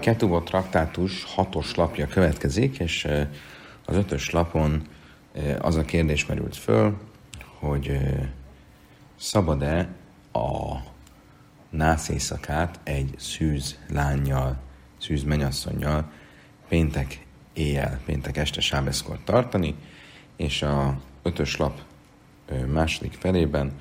Ketubot 0.00 0.44
traktátus 0.44 1.24
hatos 1.24 1.74
lapja 1.74 2.06
következik, 2.06 2.78
és 2.78 3.08
az 3.84 3.96
ötös 3.96 4.30
lapon 4.30 4.82
az 5.58 5.76
a 5.76 5.84
kérdés 5.84 6.26
merült 6.26 6.56
föl, 6.56 6.96
hogy 7.58 7.98
szabad-e 9.16 9.88
a 10.32 10.76
nász 11.70 12.08
éjszakát 12.08 12.80
egy 12.82 13.14
szűz 13.18 13.78
lányjal, 13.88 14.56
szűz 14.98 15.22
menyasszonyjal 15.22 16.10
péntek 16.68 17.26
éjjel, 17.52 18.00
péntek 18.04 18.36
este 18.36 18.60
sábeszkor 18.60 19.18
tartani, 19.24 19.74
és 20.36 20.62
a 20.62 21.00
ötös 21.22 21.56
lap 21.56 21.80
második 22.72 23.12
felében 23.12 23.72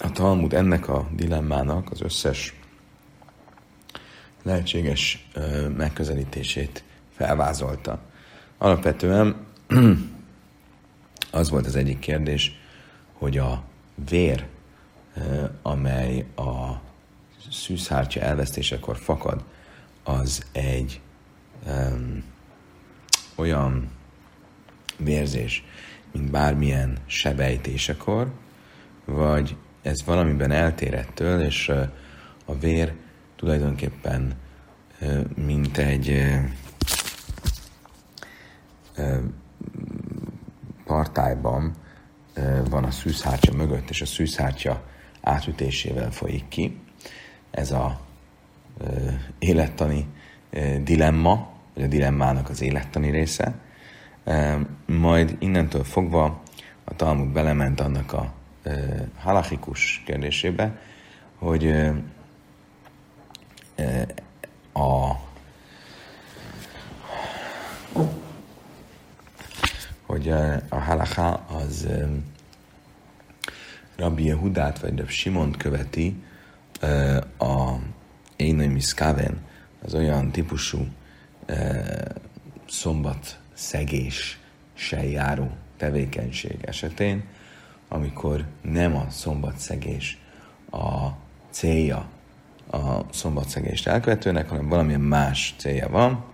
a 0.00 0.10
Talmud 0.10 0.52
ennek 0.52 0.88
a 0.88 1.08
dilemmának 1.12 1.90
az 1.90 2.00
összes 2.00 2.57
lehetséges 4.48 5.28
megközelítését 5.76 6.82
felvázolta. 7.16 8.00
Alapvetően 8.58 9.46
az 11.30 11.50
volt 11.50 11.66
az 11.66 11.76
egyik 11.76 11.98
kérdés, 11.98 12.60
hogy 13.12 13.38
a 13.38 13.62
vér, 14.08 14.46
amely 15.62 16.24
a 16.36 16.80
szűzhártya 17.50 18.20
elvesztésekor 18.20 18.96
fakad, 18.96 19.44
az 20.02 20.46
egy 20.52 21.00
um, 21.66 22.24
olyan 23.34 23.90
vérzés, 24.96 25.64
mint 26.12 26.30
bármilyen 26.30 26.98
sebejtésekor, 27.06 28.32
vagy 29.04 29.56
ez 29.82 30.04
valamiben 30.04 30.50
eltérettől, 30.50 31.42
és 31.42 31.68
a 32.44 32.58
vér 32.58 32.94
tulajdonképpen 33.38 34.34
mint 35.34 35.78
egy 35.78 36.26
partályban 40.84 41.74
van 42.70 42.84
a 42.84 42.90
szűzhártya 42.90 43.52
mögött, 43.52 43.90
és 43.90 44.00
a 44.00 44.06
szűzhártya 44.06 44.82
átütésével 45.20 46.10
folyik 46.10 46.48
ki. 46.48 46.80
Ez 47.50 47.70
a 47.70 48.00
élettani 49.38 50.06
dilemma, 50.82 51.50
vagy 51.74 51.82
a 51.82 51.86
dilemmának 51.86 52.48
az 52.48 52.60
élettani 52.60 53.10
része. 53.10 53.54
Majd 54.86 55.36
innentől 55.38 55.84
fogva 55.84 56.42
a 56.84 56.94
Talmud 56.94 57.28
belement 57.28 57.80
annak 57.80 58.12
a 58.12 58.32
halachikus 59.18 60.02
kérdésébe, 60.06 60.78
hogy 61.38 61.90
a 64.72 65.12
hogy 70.06 70.28
a 70.68 70.78
halacha 70.78 71.32
az 71.32 71.88
Rabbi 73.96 74.24
Yehudát 74.24 74.78
vagy 74.78 74.96
Rabbi 74.96 75.10
Simont 75.10 75.56
követi 75.56 76.22
a 77.38 77.74
Énai 78.36 78.66
Miszkáven, 78.66 79.38
az 79.84 79.94
olyan 79.94 80.30
típusú 80.30 80.86
szombat 82.68 83.38
szegéssel 83.54 85.04
járó 85.04 85.50
tevékenység 85.76 86.58
esetén, 86.60 87.24
amikor 87.88 88.44
nem 88.60 88.96
a 88.96 89.06
szombatszegés 89.10 90.18
a 90.70 91.08
célja 91.50 92.08
a 92.70 93.00
szombatszegést 93.12 93.86
elkövetőnek, 93.86 94.48
hanem 94.48 94.68
valamilyen 94.68 95.00
más 95.00 95.54
célja 95.56 95.88
van, 95.88 96.24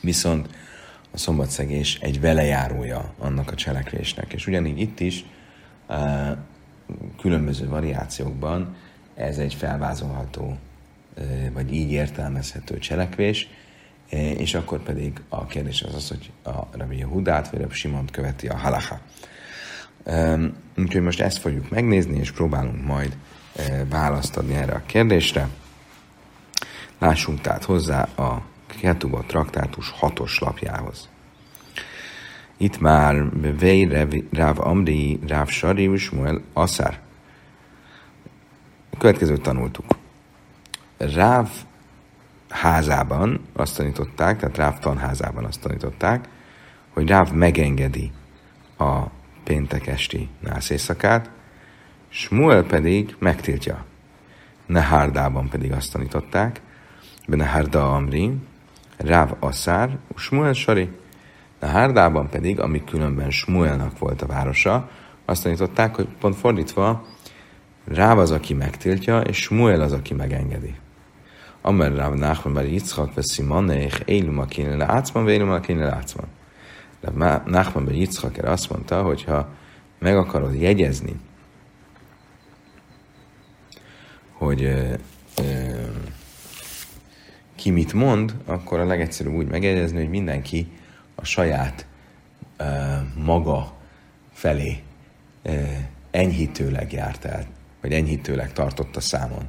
viszont 0.00 0.48
a 1.10 1.18
szombatszegés 1.18 1.98
egy 2.00 2.20
velejárója 2.20 3.14
annak 3.18 3.50
a 3.50 3.54
cselekvésnek. 3.54 4.32
És 4.32 4.46
ugyanígy 4.46 4.80
itt 4.80 5.00
is 5.00 5.24
különböző 7.20 7.68
variációkban 7.68 8.76
ez 9.14 9.38
egy 9.38 9.54
felvázolható, 9.54 10.56
vagy 11.52 11.74
így 11.74 11.90
értelmezhető 11.90 12.78
cselekvés, 12.78 13.48
és 14.36 14.54
akkor 14.54 14.82
pedig 14.82 15.20
a 15.28 15.46
kérdés 15.46 15.82
az 15.82 15.94
az, 15.94 16.08
hogy 16.08 16.30
a 16.54 16.66
Rabbi 16.70 17.00
Hudát 17.00 17.50
vagy 17.50 17.62
a 17.62 17.70
Simont 17.70 18.10
követi 18.10 18.48
a 18.48 18.56
halacha. 18.56 19.00
Úgyhogy 20.76 21.02
most 21.02 21.20
ezt 21.20 21.38
fogjuk 21.38 21.70
megnézni, 21.70 22.18
és 22.18 22.32
próbálunk 22.32 22.84
majd 22.84 23.16
választ 23.88 24.36
adni 24.36 24.54
erre 24.54 24.74
a 24.74 24.82
kérdésre. 24.86 25.48
Lássunk 26.98 27.40
tehát 27.40 27.64
hozzá 27.64 28.02
a 28.02 28.42
Ketuba 28.80 29.24
traktátus 29.26 29.90
hatos 29.90 30.38
lapjához. 30.38 31.08
Itt 32.56 32.80
már 32.80 33.30
Vej 33.58 34.08
Ráv 34.30 34.60
Amri, 34.60 35.18
Ráv 35.26 35.48
Sari, 35.48 35.96
Smuel 35.96 36.42
Aszár. 36.52 37.00
Következőt 38.98 39.42
tanultuk. 39.42 39.84
Ráv 40.96 41.48
házában 42.48 43.40
azt 43.52 43.76
tanították, 43.76 44.38
tehát 44.38 44.56
Ráv 44.56 44.78
tanházában 44.78 45.44
azt 45.44 45.60
tanították, 45.60 46.28
hogy 46.92 47.08
Ráv 47.08 47.32
megengedi 47.32 48.12
a 48.78 49.02
péntek 49.44 49.86
esti 49.86 50.28
nász 50.40 50.70
éjszakát, 50.70 51.30
Smuel 52.18 52.62
pedig 52.62 53.16
megtiltja. 53.18 53.84
Nehárdában 54.66 55.48
pedig 55.48 55.72
azt 55.72 55.92
tanították, 55.92 56.60
Benehárda 57.28 57.94
Amri, 57.94 58.32
Ráv 58.96 59.34
Aszár, 59.38 59.98
Smuel 60.14 60.52
Sari. 60.52 60.90
Nehárdában 61.60 62.28
pedig, 62.28 62.60
ami 62.60 62.84
különben 62.84 63.30
Smuelnak 63.30 63.98
volt 63.98 64.22
a 64.22 64.26
városa, 64.26 64.90
azt 65.24 65.42
tanították, 65.42 65.94
hogy 65.94 66.08
pont 66.20 66.36
fordítva, 66.36 67.06
Ráv 67.84 68.18
az, 68.18 68.30
aki 68.30 68.54
megtiltja, 68.54 69.20
és 69.20 69.42
Smuel 69.42 69.80
az, 69.80 69.92
aki 69.92 70.14
megengedi. 70.14 70.74
Amer 71.62 71.94
Ráv 71.94 72.14
Nachman 72.14 72.54
Bari 72.54 72.72
Yitzchak 72.72 73.14
veszi 73.14 73.42
Manech, 73.42 74.02
Élum 74.04 74.38
akin 74.38 74.76
látszman, 74.76 75.24
Vélum 75.24 75.50
akin 75.50 75.78
látszman. 75.78 76.26
De 77.00 77.40
Nachman 77.44 77.84
Bari 77.84 77.98
Yitzchak 77.98 78.38
erre 78.38 78.50
azt 78.50 78.70
mondta, 78.70 79.02
hogy 79.02 79.24
ha 79.24 79.48
meg 79.98 80.16
akarod 80.16 80.54
jegyezni, 80.60 81.16
hogy 84.38 84.62
ö, 84.62 84.94
ki 87.54 87.70
mit 87.70 87.92
mond, 87.92 88.34
akkor 88.44 88.78
a 88.78 88.84
legegyszerűbb 88.84 89.34
úgy 89.34 89.48
megjegyezni, 89.48 89.98
hogy 89.98 90.08
mindenki 90.08 90.68
a 91.14 91.24
saját 91.24 91.86
maga 93.24 93.72
felé 94.32 94.82
enyhítőleg 96.10 96.92
járt 96.92 97.24
el, 97.24 97.46
vagy 97.80 97.92
enyhítőleg 97.92 98.52
tartotta 98.52 99.00
számon 99.00 99.48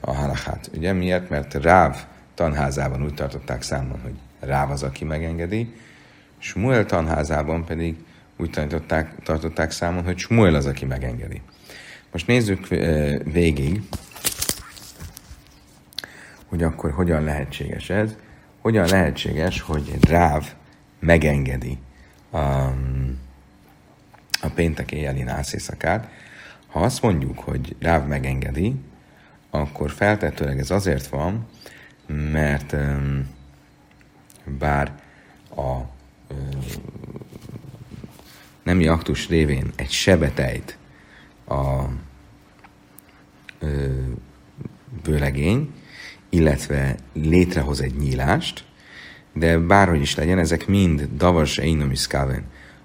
a 0.00 0.12
halachát. 0.12 0.70
Ugye 0.76 0.92
miért? 0.92 1.28
Mert 1.28 1.54
Ráv 1.54 2.04
tanházában 2.34 3.04
úgy 3.04 3.14
tartották 3.14 3.62
számon, 3.62 4.00
hogy 4.02 4.14
Ráv 4.40 4.70
az, 4.70 4.82
aki 4.82 5.04
megengedi, 5.04 5.74
Smuel 6.38 6.86
tanházában 6.86 7.64
pedig 7.64 7.96
úgy 8.36 8.50
tanították, 8.50 9.22
tartották 9.22 9.70
számon, 9.70 10.04
hogy 10.04 10.18
Smuel 10.18 10.54
az, 10.54 10.66
aki 10.66 10.84
megengedi. 10.84 11.42
Most 12.12 12.26
nézzük 12.26 12.66
végig, 13.24 13.82
hogy 16.46 16.62
akkor 16.62 16.90
hogyan 16.90 17.22
lehetséges 17.22 17.90
ez. 17.90 18.16
Hogyan 18.60 18.88
lehetséges, 18.88 19.60
hogy 19.60 19.98
ráv 20.00 20.54
megengedi 20.98 21.78
um, 22.30 23.18
a 24.40 24.48
péntek 24.54 24.92
éjjeli 24.92 25.22
nászészakát. 25.22 26.10
Ha 26.66 26.80
azt 26.80 27.02
mondjuk, 27.02 27.38
hogy 27.38 27.76
ráv 27.80 28.06
megengedi, 28.06 28.74
akkor 29.50 29.90
feltetőleg 29.90 30.58
ez 30.58 30.70
azért 30.70 31.06
van, 31.06 31.46
mert 32.06 32.72
um, 32.72 33.28
bár 34.58 34.92
a 35.56 35.78
nemi 38.62 38.86
aktus 38.86 39.28
révén 39.28 39.72
egy 39.76 39.90
sebetejt 39.90 40.78
a 41.50 41.88
ö, 43.58 43.86
vőlegény, 45.04 45.72
illetve 46.28 46.96
létrehoz 47.12 47.80
egy 47.80 47.96
nyílást, 47.96 48.64
de 49.32 49.58
bárhogy 49.58 50.00
is 50.00 50.14
legyen, 50.14 50.38
ezek 50.38 50.66
mind 50.66 51.08
davas 51.16 51.58
einomiszkáven, 51.58 52.44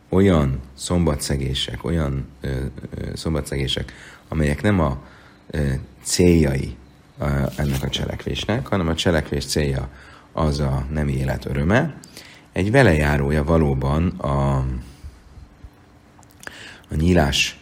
olyan 0.09 0.59
szombatszegések, 0.73 1.83
olyan 1.83 2.27
ö, 2.41 2.47
ö, 2.49 3.15
szombatszegések, 3.15 3.93
amelyek 4.27 4.61
nem 4.61 4.79
a 4.79 5.03
ö, 5.49 5.71
céljai 6.01 6.75
ö, 7.19 7.25
ennek 7.57 7.83
a 7.83 7.89
cselekvésnek, 7.89 8.67
hanem 8.67 8.87
a 8.87 8.95
cselekvés 8.95 9.45
célja 9.45 9.89
az 10.31 10.59
a 10.59 10.85
nem 10.91 11.07
élet 11.07 11.45
öröme. 11.45 11.97
Egy 12.51 12.71
velejárója 12.71 13.43
valóban 13.43 14.07
a, 14.07 14.55
a 16.89 16.95
nyílás 16.95 17.59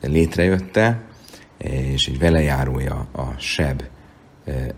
létrejötte, 0.00 1.00
és 1.58 2.06
egy 2.06 2.18
velejárója 2.18 3.06
a 3.12 3.38
seb 3.38 3.82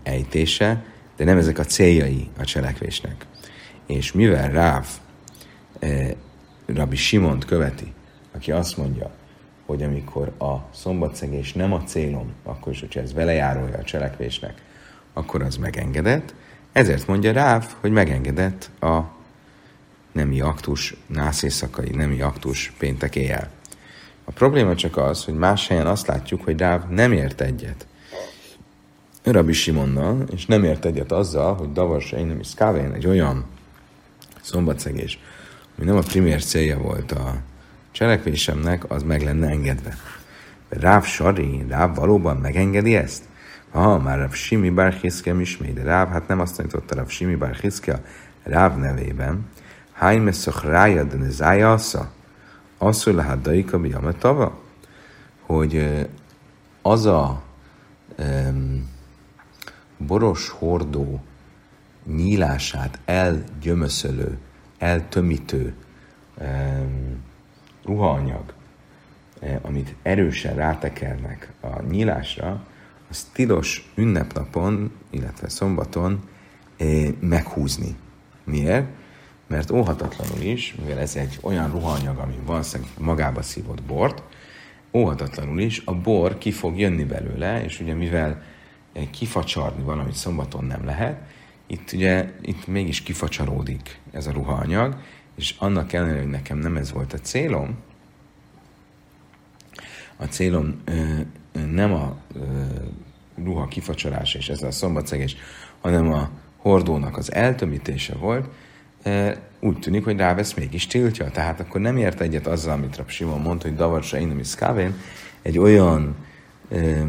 ejtése, 0.03 0.83
de 1.17 1.23
nem 1.23 1.37
ezek 1.37 1.59
a 1.59 1.63
céljai 1.63 2.29
a 2.39 2.43
cselekvésnek. 2.43 3.25
És 3.85 4.11
mivel 4.11 4.49
Ráv 4.49 4.87
Rabbi 6.65 6.95
Simont 6.95 7.45
követi, 7.45 7.93
aki 8.35 8.51
azt 8.51 8.77
mondja, 8.77 9.11
hogy 9.65 9.83
amikor 9.83 10.33
a 10.39 10.69
szombatszegés 10.73 11.53
nem 11.53 11.73
a 11.73 11.83
célom, 11.83 12.33
akkor 12.43 12.71
is, 12.73 12.79
hogyha 12.79 12.99
ez 12.99 13.13
velejárója 13.13 13.77
a 13.77 13.83
cselekvésnek, 13.83 14.61
akkor 15.13 15.41
az 15.41 15.57
megengedett. 15.57 16.33
Ezért 16.71 17.07
mondja 17.07 17.31
Ráv, 17.31 17.75
hogy 17.79 17.91
megengedett 17.91 18.69
a 18.79 19.14
nemi 20.15 20.41
aktus, 20.41 20.95
nász 21.07 21.41
éjszakai 21.43 21.89
nemi 21.89 22.21
aktus 22.21 22.73
péntek 22.77 23.15
éjjel. 23.15 23.49
A 24.23 24.31
probléma 24.31 24.75
csak 24.75 24.97
az, 24.97 25.25
hogy 25.25 25.33
más 25.33 25.67
helyen 25.67 25.87
azt 25.87 26.07
látjuk, 26.07 26.43
hogy 26.43 26.59
Ráv 26.59 26.89
nem 26.89 27.11
ért 27.11 27.41
egyet 27.41 27.87
Rabbi 29.23 29.53
Simonnal, 29.53 30.25
és 30.31 30.45
nem 30.45 30.63
ért 30.63 30.85
egyet 30.85 31.11
azzal, 31.11 31.55
hogy 31.55 31.71
Davas 31.71 32.09
nem 32.09 32.39
is 32.39 32.53
egy 32.93 33.07
olyan 33.07 33.45
szombatszegés, 34.41 35.19
ami 35.77 35.85
nem 35.87 35.97
a 35.97 36.01
primér 36.01 36.43
célja 36.43 36.77
volt 36.77 37.11
a 37.11 37.35
cselekvésemnek, 37.91 38.91
az 38.91 39.03
meg 39.03 39.21
lenne 39.21 39.47
engedve. 39.47 39.97
Ráv 40.69 41.05
Sari, 41.05 41.65
Ráv 41.67 41.95
valóban 41.95 42.37
megengedi 42.37 42.95
ezt? 42.95 43.23
Ha, 43.71 43.99
már 43.99 44.17
Ráv 44.17 44.33
Simi 44.33 44.69
Bar 44.69 44.93
Hiszke 44.93 45.39
ismét, 45.39 45.79
Ráv, 45.83 46.09
hát 46.09 46.27
nem 46.27 46.39
azt 46.39 46.55
tanította 46.55 46.95
Ráv 46.95 47.09
Simi 47.09 47.35
Bar 47.35 47.55
Hiszke 47.55 48.01
Ráv 48.43 48.77
nevében, 48.77 49.45
Hájme 49.95 50.31
rája, 50.63 51.03
de 51.03 51.17
ne 51.17 51.29
zája 51.29 51.71
assza, 51.71 52.11
asszul 52.77 53.13
lehet 53.13 53.41
daika 53.41 53.79
tava, 54.19 54.59
hogy 55.41 56.05
az 56.81 57.05
a 57.05 57.43
um, 58.17 58.89
boros 59.97 60.49
hordó 60.49 61.23
nyílását 62.05 62.99
elgyömöszölő, 63.05 64.37
eltömítő 64.77 65.73
um, 66.41 67.23
ruhaanyag, 67.85 68.53
eh, 69.39 69.59
amit 69.61 69.95
erősen 70.01 70.55
rátekernek 70.55 71.51
a 71.61 71.81
nyílásra, 71.81 72.65
az 73.09 73.23
tilos 73.33 73.91
ünnepnapon, 73.95 74.91
illetve 75.09 75.49
szombaton 75.49 76.29
eh, 76.77 77.13
meghúzni. 77.19 77.95
Miért? 78.43 79.03
Mert 79.47 79.71
óhatatlanul 79.71 80.41
is, 80.41 80.75
mivel 80.79 80.99
ez 80.99 81.15
egy 81.15 81.37
olyan 81.41 81.71
ruhaanyag, 81.71 82.17
ami 82.17 82.35
valószínűleg 82.45 82.91
magába 82.97 83.41
szívott 83.41 83.83
bort, 83.83 84.23
óhatatlanul 84.93 85.59
is 85.59 85.81
a 85.85 85.93
bor 85.93 86.37
ki 86.37 86.51
fog 86.51 86.79
jönni 86.79 87.03
belőle, 87.03 87.63
és 87.63 87.79
ugye 87.79 87.93
mivel 87.93 88.43
kifacsarni 89.11 89.83
valamit 89.83 90.13
szombaton 90.13 90.65
nem 90.65 90.85
lehet, 90.85 91.21
itt 91.67 91.91
ugye 91.91 92.31
itt 92.41 92.67
mégis 92.67 93.01
kifacsaródik 93.01 93.99
ez 94.11 94.27
a 94.27 94.31
ruhaanyag, 94.31 94.97
és 95.35 95.55
annak 95.57 95.93
ellenére, 95.93 96.19
hogy 96.19 96.29
nekem 96.29 96.57
nem 96.57 96.77
ez 96.77 96.91
volt 96.91 97.13
a 97.13 97.19
célom, 97.19 97.77
a 100.17 100.25
célom 100.25 100.81
ö, 100.85 101.19
nem 101.71 101.93
a 101.93 102.17
ö, 102.33 102.39
ruha 103.43 103.67
kifacsarása 103.67 104.37
és 104.37 104.49
ez 104.49 104.61
a 104.61 104.71
szombatszegés, 104.71 105.35
hanem 105.81 106.11
a 106.11 106.29
hordónak 106.57 107.17
az 107.17 107.33
eltömítése 107.33 108.15
volt, 108.15 108.47
úgy 109.59 109.79
tűnik, 109.79 110.03
hogy 110.03 110.17
rávesz 110.17 110.53
mégis 110.53 110.87
tiltja. 110.87 111.29
Tehát 111.31 111.59
akkor 111.59 111.81
nem 111.81 111.97
ért 111.97 112.21
egyet 112.21 112.47
azzal, 112.47 112.73
amit 112.73 112.97
Rab 112.97 113.09
Simon 113.09 113.41
mondta, 113.41 113.67
hogy 113.67 113.77
davarsa 113.77 114.19
én 114.19 114.27
nem 114.27 114.41
egy 115.41 115.57
olyan 115.57 116.15
ö, 116.69 117.01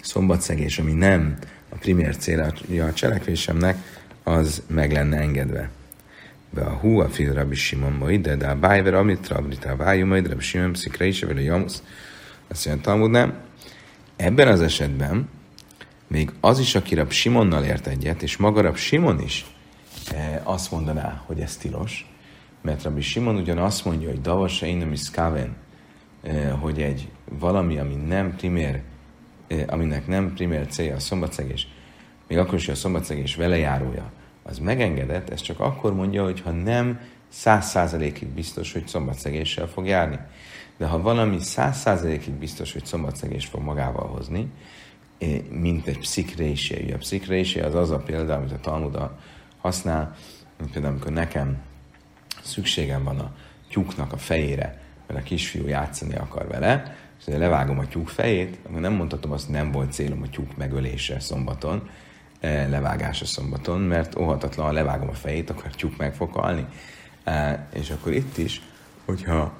szombatszegés, 0.00 0.78
ami 0.78 0.92
nem 0.92 1.36
a 1.68 1.76
primér 1.76 2.16
célja 2.16 2.84
a 2.84 2.92
cselekvésemnek, 2.92 3.76
az 4.22 4.62
meg 4.66 4.92
lenne 4.92 5.16
engedve. 5.16 5.70
Be 6.50 6.62
a 6.62 6.72
hú 6.72 6.98
a 6.98 7.08
fil 7.08 7.32
Rabbi 7.32 7.54
Simon 7.54 7.92
majd, 7.92 8.28
de 8.28 8.48
a 8.48 8.58
bájver 8.58 8.94
amit 8.94 9.28
Rabbi 9.28 9.56
a 9.66 9.76
vájú 9.76 10.06
majd, 10.06 10.28
Rabbi 10.28 10.42
Simon 10.42 10.74
szikra 10.74 11.04
is, 11.04 11.22
vagy 11.22 11.36
a 11.36 11.40
jamusz. 11.40 11.82
Azt 12.48 12.66
mondja, 12.66 12.84
Talmud 12.84 13.10
nem. 13.10 13.34
Ebben 14.16 14.48
az 14.48 14.60
esetben 14.60 15.28
még 16.06 16.30
az 16.40 16.58
is, 16.58 16.74
aki 16.74 16.94
Rab 16.94 17.10
Simonnal 17.10 17.64
ért 17.64 17.86
egyet, 17.86 18.22
és 18.22 18.36
maga 18.36 18.60
Rab 18.60 18.76
Simon 18.76 19.20
is 19.20 19.46
azt 20.42 20.70
mondaná, 20.70 21.22
hogy 21.26 21.40
ez 21.40 21.56
tilos, 21.56 22.10
mert 22.60 22.82
Rabbi 22.82 23.00
Simon 23.00 23.36
ugyan 23.36 23.58
azt 23.58 23.84
mondja, 23.84 24.08
hogy 24.08 24.20
davasa 24.20 24.66
nem 24.66 24.92
is 24.92 25.10
kaven, 25.10 25.56
e, 26.22 26.50
hogy 26.50 26.82
egy 26.82 27.08
valami, 27.38 27.78
ami 27.78 27.94
nem 27.94 28.36
primér, 28.36 28.82
e, 29.48 29.64
aminek 29.68 30.06
nem 30.06 30.34
primér 30.34 30.66
célja 30.66 30.94
a 30.94 30.98
szombatszegés, 30.98 31.68
még 32.28 32.38
akkor 32.38 32.54
is, 32.54 32.64
hogy 32.64 32.74
a 32.74 32.78
szombatszegés 32.78 33.36
velejárója, 33.36 34.12
az 34.42 34.58
megengedett, 34.58 35.30
ez 35.30 35.40
csak 35.40 35.60
akkor 35.60 35.94
mondja, 35.94 36.24
hogy 36.24 36.40
ha 36.40 36.50
nem 36.50 37.00
száz 37.28 37.68
százalékig 37.68 38.28
biztos, 38.28 38.72
hogy 38.72 38.86
szombatszegéssel 38.86 39.66
fog 39.66 39.86
járni. 39.86 40.18
De 40.76 40.86
ha 40.86 41.00
valami 41.00 41.38
száz 41.40 41.78
százalékig 41.78 42.32
biztos, 42.32 42.72
hogy 42.72 42.84
szombatszegés 42.84 43.46
fog 43.46 43.62
magával 43.62 44.06
hozni, 44.06 44.52
eh, 45.18 45.40
mint 45.50 45.86
egy 45.86 45.98
pszikrésé. 45.98 46.92
A 46.92 46.96
pszikrésé 46.96 47.60
az 47.60 47.74
az 47.74 47.90
a 47.90 47.98
példa, 47.98 48.34
amit 48.34 48.52
a 48.52 48.60
Talmuda 48.60 49.18
használ, 49.60 50.16
például 50.72 50.94
amikor 50.94 51.12
nekem 51.12 51.58
szükségem 52.42 53.04
van 53.04 53.18
a 53.18 53.32
tyúknak 53.68 54.12
a 54.12 54.16
fejére, 54.16 54.82
mert 55.06 55.20
a 55.20 55.22
kisfiú 55.22 55.66
játszani 55.66 56.14
akar 56.14 56.46
vele, 56.46 56.96
és 57.18 57.26
levágom 57.26 57.78
a 57.78 57.86
tyúk 57.86 58.08
fejét, 58.08 58.58
akkor 58.66 58.80
nem 58.80 58.92
mondhatom 58.92 59.32
azt, 59.32 59.48
nem 59.48 59.72
volt 59.72 59.92
célom 59.92 60.22
a 60.22 60.28
tyúk 60.28 60.56
megölése 60.56 61.20
szombaton, 61.20 61.88
E, 62.40 62.68
levágása 62.68 63.24
szombaton, 63.24 63.80
mert 63.80 64.18
óhatatlan, 64.18 64.66
ha 64.66 64.72
levágom 64.72 65.08
a 65.08 65.14
fejét, 65.14 65.50
akkor 65.50 65.70
tyúk 65.70 65.96
meg 65.96 66.14
fog 66.14 66.32
halni. 66.32 66.66
E, 67.24 67.66
és 67.72 67.90
akkor 67.90 68.12
itt 68.12 68.38
is, 68.38 68.62
hogyha 69.04 69.52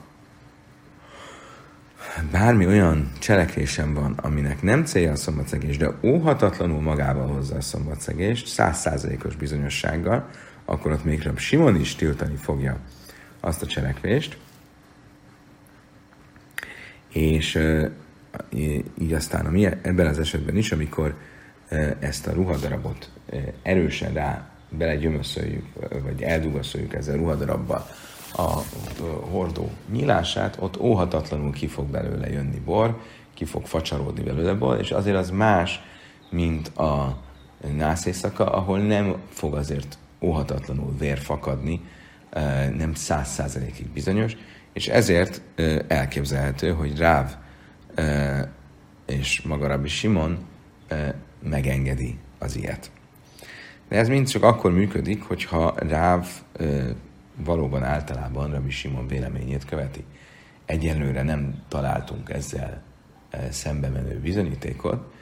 bármi 2.31 2.67
olyan 2.67 3.13
cselekvésem 3.19 3.95
van, 3.95 4.13
aminek 4.13 4.63
nem 4.63 4.85
célja 4.85 5.13
a 5.13 5.17
szombatszegés, 5.17 5.77
de 5.77 5.91
óhatatlanul 6.03 6.81
magával 6.81 7.27
hozza 7.27 7.57
a 7.57 7.61
szombatszegést, 7.61 8.47
százszázalékos 8.47 9.37
bizonyossággal, 9.37 10.29
akkor 10.65 10.93
ott 10.93 11.05
még 11.05 11.31
Simon 11.37 11.77
is 11.77 11.95
tiltani 11.95 12.37
fogja 12.37 12.79
azt 13.41 13.63
a 13.63 13.67
cselekvést, 13.67 14.39
és 17.13 17.55
e, 17.55 17.91
így 18.99 19.13
aztán 19.13 19.47
ami 19.47 19.65
ebben 19.65 20.07
az 20.07 20.19
esetben 20.19 20.57
is, 20.57 20.73
amikor 20.73 21.15
ezt 21.99 22.27
a 22.27 22.33
ruhadarabot 22.33 23.11
erősen 23.63 24.13
rá 24.13 24.49
belegyömöszöljük, 24.71 25.65
vagy 26.03 26.23
eldugaszoljuk 26.23 26.95
ezzel 26.95 27.15
a 27.15 27.19
ruhadarabbal 27.19 27.87
a 28.37 28.63
hordó 29.31 29.71
nyílását, 29.93 30.57
ott 30.61 30.81
óhatatlanul 30.81 31.53
ki 31.53 31.67
fog 31.67 31.87
belőle 31.87 32.31
jönni 32.31 32.59
bor, 32.59 33.01
ki 33.35 33.45
fog 33.45 33.67
facsaródni 33.67 34.23
belőle 34.23 34.55
bor, 34.55 34.79
és 34.79 34.91
azért 34.91 35.17
az 35.17 35.31
más, 35.31 35.81
mint 36.31 36.69
a 36.69 37.19
nász 37.77 38.05
éjszaka, 38.07 38.45
ahol 38.53 38.79
nem 38.79 39.17
fog 39.29 39.55
azért 39.55 39.99
óhatatlanul 40.21 40.95
vér 40.99 41.19
fakadni, 41.19 41.81
nem 42.77 42.95
száz 42.95 43.29
százalékig 43.29 43.89
bizonyos, 43.89 44.37
és 44.73 44.89
ezért 44.89 45.43
elképzelhető, 45.89 46.73
hogy 46.73 46.99
Ráv 46.99 47.37
és 49.07 49.43
maga 49.43 49.67
Rabbi 49.67 49.89
Simon 49.89 50.39
megengedi 51.43 52.19
az 52.39 52.57
ilyet. 52.57 52.91
De 53.89 53.97
ez 53.97 54.09
mind 54.09 54.29
csak 54.29 54.43
akkor 54.43 54.73
működik, 54.73 55.23
hogyha 55.23 55.75
Ráv 55.79 56.27
valóban 57.45 57.83
általában 57.83 58.51
Rabbi 58.51 58.71
Simon 58.71 59.07
véleményét 59.07 59.65
követi. 59.65 60.05
Egyenlőre 60.65 61.23
nem 61.23 61.63
találtunk 61.69 62.31
ezzel 62.31 62.83
ö, 63.31 63.37
szembe 63.51 63.89
menő 63.89 64.19
bizonyítékot, 64.19 65.13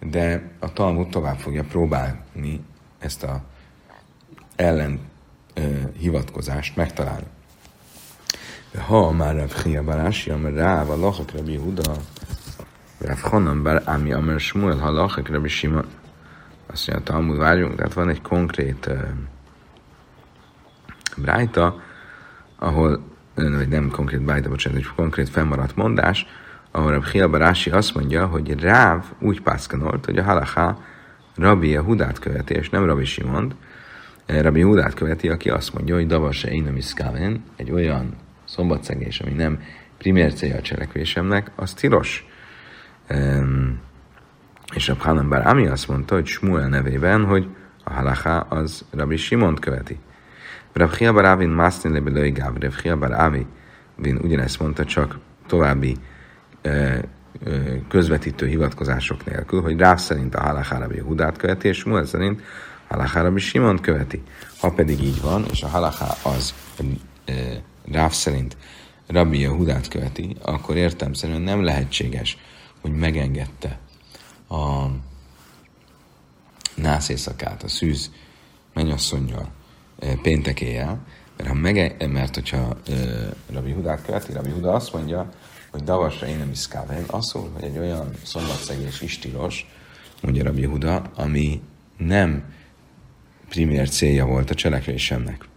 de 0.00 0.50
a 0.60 0.72
Talmud 0.72 1.08
tovább 1.08 1.36
fogja 1.38 1.64
próbálni 1.64 2.64
ezt 2.98 3.22
a 3.22 3.42
ellen 4.56 5.00
ö, 5.54 5.60
hivatkozást 5.98 6.76
megtalálni. 6.76 7.26
Ha 8.86 9.12
már 9.12 9.34
Rav 9.34 9.62
Chia 9.62 9.82
Barási, 9.82 10.30
amely 10.30 10.52
Ráv 10.52 10.88
Lachak 10.88 11.32
Rabbi 11.32 11.56
Huda, 11.56 11.96
Rav 12.98 13.20
Hanan 13.20 13.62
bar 13.62 13.82
Ami 13.84 14.12
Amar 14.12 14.40
Shmuel 14.40 14.76
halachak 14.76 15.28
Rabbi 15.28 15.48
Simon. 15.48 15.86
Azt 16.66 16.88
mondja, 16.88 17.12
Talmud 17.12 17.38
várjunk, 17.38 17.74
tehát 17.76 17.92
van 17.92 18.08
egy 18.08 18.22
konkrét 18.22 18.86
uh, 18.86 19.00
brájta, 21.16 21.80
ahol, 22.56 23.00
vagy 23.34 23.68
nem 23.68 23.90
konkrét 23.90 24.22
brájta, 24.22 24.48
bocsánat, 24.48 24.78
egy 24.78 24.88
konkrét 24.96 25.28
fennmaradt 25.28 25.76
mondás, 25.76 26.26
ahol 26.70 26.94
a 26.94 27.02
Chia 27.02 27.28
Barási 27.28 27.70
azt 27.70 27.94
mondja, 27.94 28.26
hogy 28.26 28.60
Ráv 28.60 29.04
úgy 29.20 29.40
pászkanolt, 29.40 30.04
hogy 30.04 30.18
a 30.18 30.22
halaká 30.22 30.78
Rabbi 31.36 31.74
Hudát 31.74 32.18
követi, 32.18 32.54
és 32.54 32.70
nem 32.70 32.84
Rabbi 32.84 33.04
Simont. 33.04 33.54
Rabbi 34.26 34.60
Hudát 34.60 34.94
követi, 34.94 35.28
aki 35.28 35.50
azt 35.50 35.74
mondja, 35.74 35.94
hogy 35.94 36.06
Davase 36.06 36.50
Inam 36.50 36.76
Iszkáven, 36.76 37.44
egy 37.56 37.70
olyan 37.70 38.14
szombatszegés, 38.44 39.20
ami 39.20 39.32
nem 39.32 39.60
primér 39.98 40.32
célja 40.32 40.56
a 40.56 40.60
cselekvésemnek, 40.60 41.50
az 41.56 41.74
tilos. 41.74 42.26
És 44.74 44.88
a 44.88 44.96
Hanan 44.98 45.28
Bar 45.28 45.46
Ami 45.46 45.66
azt 45.66 45.88
mondta, 45.88 46.14
hogy 46.14 46.26
Smuel 46.26 46.68
nevében, 46.68 47.24
hogy 47.24 47.48
a 47.84 47.92
halaká 47.92 48.38
az 48.38 48.84
Rabbi 48.90 49.16
Simont 49.16 49.60
követi. 49.60 49.98
Rabbi 50.76 50.96
Chia 50.96 51.12
Bar 51.12 51.24
Avin 51.24 51.48
Masztin 51.48 51.90
Lebelői 51.90 52.30
Gáv, 52.30 52.52
Rabbi 52.52 52.76
Chia 52.80 52.96
Bar 52.96 53.12
Avi 53.12 53.46
Vin 53.96 54.16
ugyanezt 54.16 54.60
mondta, 54.60 54.84
csak 54.84 55.18
további 55.46 55.96
közvetítő 57.88 58.46
hivatkozások 58.46 59.24
nélkül, 59.24 59.62
hogy 59.62 59.78
Ráv 59.78 59.98
szerint 59.98 60.34
a 60.34 60.40
halaká 60.40 60.78
Rabbi 60.78 60.98
Hudát 60.98 61.36
követi, 61.36 61.68
és 61.68 61.78
Smuel 61.78 62.04
szerint 62.04 62.42
halaká 62.88 63.22
Rabbi 63.22 63.40
Simont 63.40 63.80
követi. 63.80 64.22
Ha 64.60 64.70
pedig 64.70 65.02
így 65.02 65.20
van, 65.20 65.44
és 65.50 65.62
a 65.62 65.68
halaká 65.68 66.14
az 66.22 66.54
Ráv 67.92 68.12
szerint 68.12 68.56
Rabbi 69.06 69.44
Hudát 69.44 69.88
követi, 69.88 70.36
akkor 70.42 70.76
értelmszerűen 70.76 71.40
nem 71.40 71.62
lehetséges, 71.62 72.38
hogy 72.80 72.92
megengedte 72.92 73.78
a 74.48 74.86
nász 76.74 77.08
éjszakát, 77.08 77.62
a 77.62 77.68
szűz 77.68 78.10
mennyasszonyjal 78.74 79.55
péntek 80.22 80.60
éjjel, 80.60 81.06
mert, 81.36 81.48
ha 81.48 81.54
mege, 81.54 81.96
mert 82.08 82.34
hogyha 82.34 82.76
e, 82.88 82.92
Rabbi 83.52 83.72
Hudát 83.72 84.04
követi, 84.04 84.32
Rabbi 84.32 84.50
Huda 84.50 84.72
azt 84.72 84.92
mondja, 84.92 85.32
hogy 85.70 85.82
davasra 85.82 86.26
én 86.26 86.38
nem 86.38 86.50
is 86.50 86.58
az 87.06 87.26
szól, 87.26 87.50
hogy 87.54 87.64
egy 87.64 87.78
olyan 87.78 88.10
szombatszegés 88.22 89.00
is 89.00 89.18
tilos, 89.18 89.66
mondja 90.22 90.44
Rabbi 90.44 90.64
Huda, 90.64 91.02
ami 91.14 91.62
nem 91.96 92.54
primér 93.48 93.88
célja 93.88 94.26
volt 94.26 94.50
a 94.50 94.54
cselekvésemnek. 94.54 95.48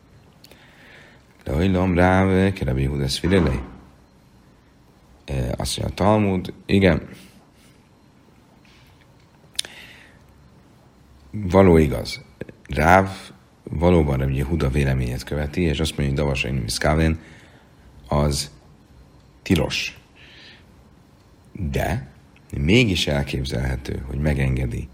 De 1.44 1.54
hogy 1.54 1.72
lom 1.72 1.96
rá, 1.96 2.24
Rabbi 2.64 2.86
Huda 2.86 3.08
szfilelei? 3.08 3.60
Azt 5.58 5.78
mondja 5.78 5.96
Talmud, 5.96 6.54
igen, 6.66 7.10
való 11.32 11.78
igaz. 11.78 12.22
Ráv 12.68 13.10
valóban 13.70 14.18
Rabbi 14.18 14.42
Huda 14.42 14.70
véleményét 14.70 15.24
követi, 15.24 15.62
és 15.62 15.80
azt 15.80 15.98
mondja, 15.98 16.08
hogy 16.08 16.24
Davasai 16.24 16.52
Miszkávén 16.52 17.20
az 18.08 18.52
tilos. 19.42 20.00
De 21.52 22.08
mégis 22.58 23.08
elképzelhető, 23.08 24.04
hogy 24.08 24.20
megengedi 24.20 24.88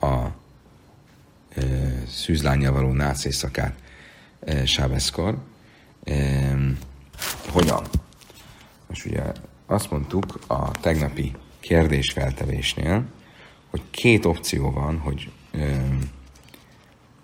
a 0.00 0.06
e, 0.06 0.30
szűzlányjal 2.06 2.72
való 2.72 2.92
nász 2.92 3.24
éjszakát 3.24 3.74
e, 4.40 4.66
Sábeszkor. 4.66 5.38
E, 6.04 6.56
hogyan? 7.48 7.84
Most 8.88 9.06
ugye 9.06 9.22
azt 9.66 9.90
mondtuk 9.90 10.38
a 10.46 10.70
tegnapi 10.70 11.32
kérdésfeltevésnél, 11.60 13.04
hogy 13.70 13.82
két 13.90 14.24
opció 14.24 14.70
van, 14.70 14.98
hogy 14.98 15.30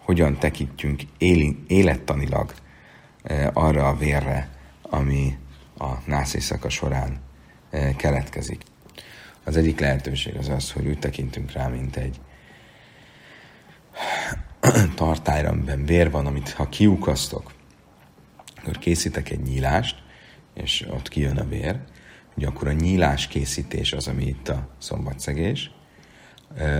hogyan 0.04 0.38
tekintjünk 0.38 1.02
élettanilag 1.66 2.54
e, 3.23 3.50
arra 3.54 3.88
a 3.88 3.97
vérre, 3.97 4.49
ami 4.82 5.38
a 5.78 5.90
nász 6.04 6.35
éjszaka 6.35 6.68
során 6.68 7.21
e, 7.71 7.97
keletkezik. 7.97 8.62
Az 9.44 9.56
egyik 9.56 9.80
lehetőség 9.80 10.37
az 10.37 10.49
az, 10.49 10.73
hogy 10.73 10.87
úgy 10.87 10.99
tekintünk 10.99 11.52
rá, 11.52 11.66
mint 11.66 11.97
egy 11.97 12.21
tartályra, 14.94 15.49
amiben 15.49 15.85
vér 15.85 16.11
van, 16.11 16.26
amit 16.26 16.50
ha 16.50 16.68
kiukasztok, 16.68 17.52
akkor 18.56 18.78
készítek 18.78 19.30
egy 19.30 19.42
nyílást, 19.42 20.02
és 20.54 20.87
ott 20.90 21.09
kijön 21.09 21.37
a 21.37 21.49
vér, 21.49 21.80
hogy 22.35 22.44
akkor 22.44 22.68
a 22.68 22.73
nyílás 22.73 23.26
készítés 23.26 23.92
az, 23.92 24.09
ami 24.09 24.25
itt 24.25 24.49
a 24.49 24.68
szombatszegés, 24.78 25.71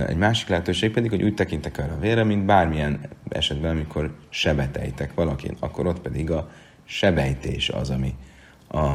egy 0.07 0.17
másik 0.17 0.47
lehetőség 0.47 0.91
pedig, 0.91 1.09
hogy 1.09 1.23
úgy 1.23 1.33
tekintek 1.33 1.77
arra 1.77 1.93
a 1.93 1.99
vére, 1.99 2.23
mint 2.23 2.45
bármilyen 2.45 2.99
esetben, 3.29 3.71
amikor 3.71 4.15
sebetejtek 4.29 5.13
valakin, 5.13 5.55
akkor 5.59 5.87
ott 5.87 5.99
pedig 5.99 6.31
a 6.31 6.51
sebejtés 6.83 7.69
az, 7.69 7.89
ami 7.89 8.15
a, 8.67 8.91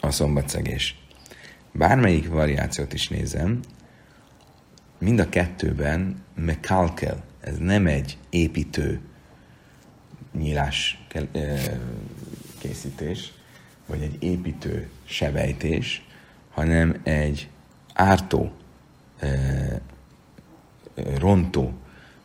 a 0.00 0.10
szombatszegés. 0.10 0.98
Bármelyik 1.72 2.28
variációt 2.28 2.92
is 2.92 3.08
nézem, 3.08 3.60
mind 4.98 5.18
a 5.18 5.28
kettőben 5.28 6.22
mekalkel, 6.34 7.24
ez 7.40 7.56
nem 7.58 7.86
egy 7.86 8.18
építő 8.30 9.00
nyílás 10.38 11.06
készítés, 12.58 13.32
vagy 13.86 14.02
egy 14.02 14.22
építő 14.22 14.88
sebejtés, 15.04 16.04
hanem 16.60 17.00
egy 17.02 17.48
ártó, 17.94 18.52
rontó 21.18 21.72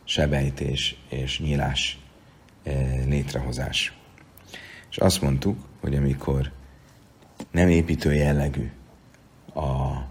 sebejtés 0.04 1.02
és 1.08 1.40
nyílás 1.40 1.98
létrehozás. 3.06 3.98
És 4.90 4.96
azt 4.96 5.20
mondtuk, 5.20 5.58
hogy 5.80 5.94
amikor 5.94 6.52
nem 7.50 7.68
építő 7.68 8.14
jellegű 8.14 8.70
a 9.54 10.04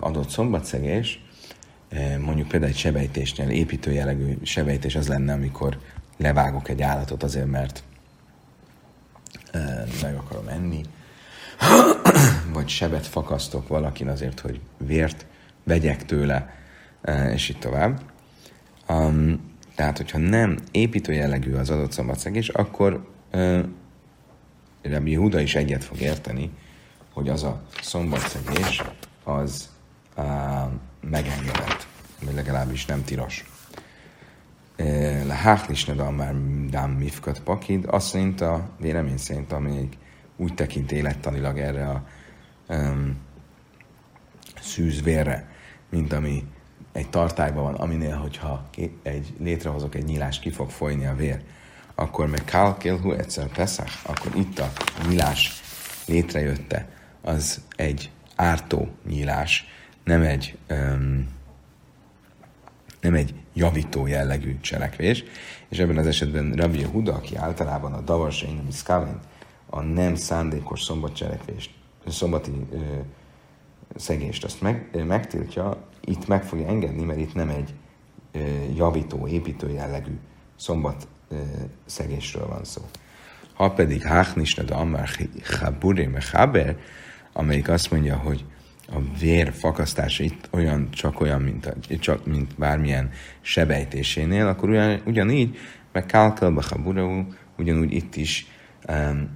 adott 0.00 0.28
szombatszegés, 0.28 1.24
mondjuk 2.18 2.48
például 2.48 2.72
egy 2.72 2.78
sebejtésnél 2.78 3.48
építő 3.48 3.92
jellegű 3.92 4.38
sebejtés 4.42 4.94
az 4.94 5.08
lenne, 5.08 5.32
amikor 5.32 5.80
levágok 6.16 6.68
egy 6.68 6.82
állatot 6.82 7.22
azért, 7.22 7.50
mert 7.50 7.82
meg 10.02 10.16
akarom 10.16 10.48
enni, 10.48 10.80
vagy 12.56 12.68
sebet 12.68 13.06
fakasztok 13.06 13.68
valakin 13.68 14.08
azért, 14.08 14.40
hogy 14.40 14.60
vért 14.76 15.26
vegyek 15.64 16.04
tőle, 16.04 16.54
e, 17.02 17.32
és 17.32 17.48
így 17.48 17.58
tovább. 17.58 18.00
Um, 18.88 19.54
tehát, 19.74 19.96
hogyha 19.96 20.18
nem 20.18 20.58
építő 20.70 21.12
jellegű 21.12 21.54
az 21.54 21.70
adott 21.70 21.92
szombatszegés, 21.92 22.48
akkor 22.48 23.08
uh, 23.32 23.64
Rabbi 24.82 25.14
Huda 25.14 25.40
is 25.40 25.54
egyet 25.54 25.84
fog 25.84 26.00
érteni, 26.00 26.50
hogy 27.12 27.28
az 27.28 27.42
a 27.42 27.62
szombatszegés 27.82 28.82
az 29.24 29.68
uh, 30.16 30.24
megengedett, 31.00 31.86
vagy 32.24 32.34
legalábbis 32.34 32.86
nem 32.86 33.04
tilos. 33.04 33.44
Leháklisne 35.26 36.10
már 36.10 36.34
dám 36.70 36.90
mifkat 36.90 37.40
pakid, 37.40 37.84
azt 37.88 38.08
szerint 38.08 38.40
a 38.40 38.68
vélemény 38.80 39.16
szerint, 39.16 39.52
amelyik 39.52 39.96
úgy 40.36 40.54
tekint 40.54 40.92
élettanilag 40.92 41.58
erre 41.58 41.88
a 41.88 42.02
um, 42.68 43.16
szűzvérre, 44.60 45.48
mint 45.90 46.12
ami 46.12 46.44
egy 46.92 47.10
tartályban 47.10 47.62
van, 47.62 47.74
aminél, 47.74 48.16
hogyha 48.16 48.68
egy, 49.02 49.34
létrehozok 49.38 49.94
egy 49.94 50.04
nyílást, 50.04 50.40
ki 50.40 50.50
fog 50.50 50.70
folyni 50.70 51.06
a 51.06 51.14
vér, 51.14 51.42
akkor 51.94 52.26
meg 52.26 52.44
kalkilhu 52.44 53.12
egyszer 53.12 53.48
Pesach, 53.48 54.10
akkor 54.10 54.34
itt 54.34 54.58
a 54.58 54.72
nyílás 55.08 55.52
létrejötte, 56.06 56.88
az 57.22 57.60
egy 57.76 58.10
ártó 58.36 58.88
nyílás, 59.08 59.66
nem 60.04 60.22
egy, 60.22 60.58
um, 60.70 61.28
nem 63.00 63.14
egy 63.14 63.34
javító 63.54 64.06
jellegű 64.06 64.60
cselekvés, 64.60 65.24
és 65.68 65.78
ebben 65.78 65.96
az 65.96 66.06
esetben 66.06 66.52
Rabbi 66.52 66.82
Huda, 66.82 67.14
aki 67.14 67.36
általában 67.36 67.92
a 67.92 68.00
Davas 68.00 68.42
Einam 68.42 69.20
a 69.66 69.80
nem 69.80 70.14
szándékos 70.14 70.82
szombatcselekvést, 70.82 71.70
szombati 72.10 72.50
ö, 72.72 72.76
szegést 73.96 74.44
azt 74.44 74.60
meg, 74.60 75.04
megtiltja, 75.06 75.86
itt 76.04 76.26
meg 76.26 76.44
fogja 76.44 76.66
engedni, 76.66 77.04
mert 77.04 77.18
itt 77.18 77.34
nem 77.34 77.48
egy 77.48 77.74
ö, 78.32 78.38
javító, 78.74 79.26
építő 79.26 79.70
jellegű 79.70 80.18
szombat 80.56 81.08
ö, 81.28 81.36
szegésről 81.84 82.46
van 82.46 82.64
szó. 82.64 82.82
Ha 83.54 83.70
pedig 83.70 84.02
Háchnisned 84.02 84.70
Amár 84.70 85.08
Chaburi 85.42 86.06
Mechaber, 86.06 86.78
amelyik 87.32 87.68
azt 87.68 87.90
mondja, 87.90 88.16
hogy 88.16 88.44
a 88.88 88.98
vér 89.18 89.52
fakasztása 89.52 90.22
itt 90.24 90.48
olyan, 90.50 90.90
csak 90.90 91.20
olyan, 91.20 91.42
mint, 91.42 91.66
a, 91.66 91.96
csak, 91.98 92.26
mint 92.26 92.54
bármilyen 92.58 93.10
sebejtésénél, 93.40 94.46
akkor 94.46 94.68
ugyan, 94.68 95.00
ugyanígy, 95.06 95.56
meg 95.92 96.06
Kálkelbe 96.06 96.60
Chaburau, 96.60 97.24
ugyanúgy 97.58 97.92
itt 97.92 98.16
is 98.16 98.46
um, 98.88 99.30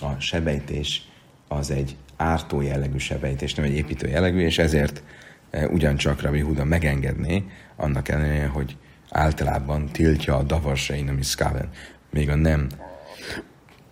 a 0.00 0.20
sebejtés 0.20 1.07
az 1.48 1.70
egy 1.70 1.96
ártó 2.16 2.60
jellegű 2.60 2.98
sebejtés, 2.98 3.54
nem 3.54 3.64
egy 3.64 3.74
építő 3.74 4.08
jellegű, 4.08 4.40
és 4.40 4.58
ezért 4.58 5.02
e, 5.50 5.66
ugyancsak 5.66 6.20
Rabbi 6.20 6.40
Huda 6.40 6.64
megengedné, 6.64 7.44
annak 7.76 8.08
ellenére, 8.08 8.46
hogy 8.46 8.76
általában 9.10 9.86
tiltja 9.86 10.36
a 10.36 10.42
davarsain, 10.42 11.08
ami 11.08 11.22
szkáven, 11.22 11.70
még 12.10 12.28
a 12.28 12.34
nem 12.34 12.68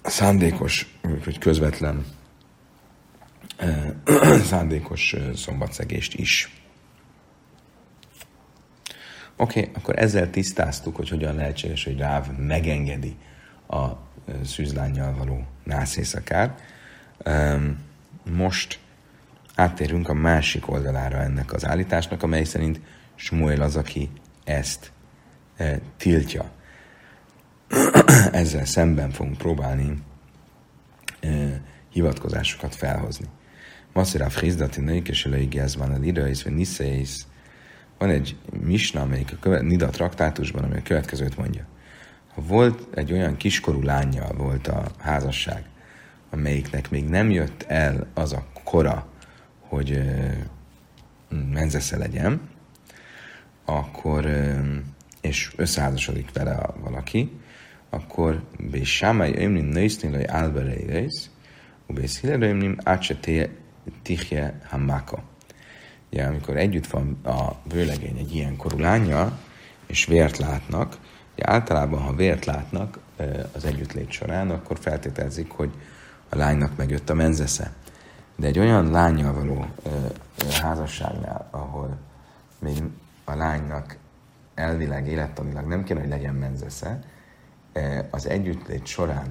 szándékos, 0.02 0.98
vagy 1.25 1.38
közvetlen 1.38 2.04
e, 3.56 3.94
szándékos 4.50 5.12
e, 5.12 5.34
szombatszegést 5.34 6.14
is. 6.14 6.50
Oké, 9.36 9.60
okay, 9.60 9.72
akkor 9.75 9.98
ezzel 9.98 10.30
tisztáztuk, 10.30 10.96
hogy 10.96 11.08
hogyan 11.08 11.34
lehetséges, 11.34 11.84
hogy 11.84 11.98
Ráv 11.98 12.36
megengedi 12.38 13.16
a 13.68 13.86
szűzlányjal 14.44 15.14
való 15.14 15.46
nászészakát. 15.64 16.62
Most 18.30 18.78
áttérünk 19.54 20.08
a 20.08 20.14
másik 20.14 20.70
oldalára 20.70 21.18
ennek 21.18 21.52
az 21.52 21.66
állításnak, 21.66 22.23
amely 22.23 22.44
szerint 22.44 22.80
Smuel 23.14 23.61
az, 23.61 23.76
aki 23.76 24.11
ezt 24.44 24.92
e, 25.56 25.80
tiltja. 25.96 26.50
Ezzel 28.32 28.64
szemben 28.64 29.11
fogunk 29.11 29.38
próbálni 29.38 30.02
e, 31.20 31.61
hivatkozásokat 31.90 32.75
felhozni. 32.75 33.26
Masziráv 33.92 34.35
Hizdati 34.35 34.80
Nők 34.80 35.08
és 35.08 35.26
Elei 35.26 35.46
Gezban 35.46 35.92
a 35.92 35.99
Lidais, 35.99 36.42
vagy 36.42 36.54
Niszeisz. 36.54 37.26
Van 37.99 38.11
egy 38.11 38.37
misna, 38.61 39.00
amelyik 39.00 39.32
a 39.32 39.37
követ, 39.40 39.62
Nida 39.62 39.88
traktátusban, 39.88 40.64
ami 40.64 40.76
a 40.76 40.82
következőt 40.82 41.37
mondja. 41.37 41.66
Ha 42.35 42.42
volt 42.42 42.96
egy 42.96 43.12
olyan 43.12 43.37
kiskorú 43.37 43.82
lányjal 43.82 44.32
volt 44.32 44.66
a 44.66 44.87
házasság, 44.99 45.64
amelyiknek 46.30 46.90
még 46.90 47.09
nem 47.09 47.30
jött 47.30 47.64
el 47.68 48.06
az 48.14 48.33
a 48.33 48.47
kora, 48.64 49.06
hogy 49.61 50.02
menzesze 51.52 51.97
legyen, 51.97 52.40
akkor, 53.64 54.26
és 55.21 55.52
összeházasodik 55.56 56.33
vele 56.33 56.66
valaki, 56.80 57.30
akkor 57.90 58.42
Bésámai 58.71 59.37
Ömrin 59.37 59.64
Nősznél, 59.64 60.12
hogy 60.12 60.25
Álbereirész, 60.25 61.30
Ubész 61.87 62.21
Hilerömnim 62.21 62.76
Ácse 62.83 63.18
Tichje 64.02 64.61
Hammaka. 64.68 65.23
Ugye, 66.12 66.25
amikor 66.25 66.56
együtt 66.56 66.87
van 66.87 67.18
a 67.25 67.56
vőlegény 67.73 68.18
egy 68.18 68.35
ilyen 68.35 68.56
korú 68.56 68.78
lánya, 68.78 69.38
és 69.87 70.04
vért 70.04 70.38
látnak, 70.38 70.97
ugye 71.35 71.50
általában, 71.50 72.00
ha 72.00 72.14
vért 72.14 72.45
látnak 72.45 72.99
az 73.52 73.64
együttlét 73.64 74.11
során, 74.11 74.50
akkor 74.50 74.78
feltételezik, 74.78 75.50
hogy 75.50 75.71
a 76.28 76.37
lánynak 76.37 76.76
megjött 76.76 77.11
a 77.11 77.14
menzesze. 77.14 77.73
De 78.37 78.47
egy 78.47 78.59
olyan 78.59 78.90
lányjal 78.90 79.33
való 79.33 79.66
házasságnál, 80.61 81.49
ahol 81.50 81.97
még 82.59 82.83
a 83.25 83.35
lánynak 83.35 83.97
elvileg, 84.54 85.06
élettanilag 85.06 85.66
nem 85.66 85.85
kéne, 85.85 86.00
hogy 86.00 86.09
legyen 86.09 86.35
menzesze, 86.35 87.02
az 88.11 88.28
együttlét 88.28 88.87
során 88.87 89.26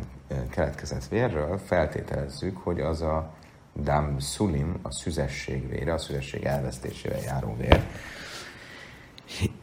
keletkezett 0.50 1.08
vérről 1.08 1.58
feltételezzük, 1.58 2.58
hogy 2.58 2.80
az 2.80 3.02
a 3.02 3.34
dam 3.82 4.20
sulim, 4.20 4.80
a 4.82 4.92
szüzesség 4.92 5.70
vére, 5.70 5.94
a 5.94 5.98
szüzesség 5.98 6.44
elvesztésével 6.44 7.20
járó 7.20 7.56
vér. 7.60 7.84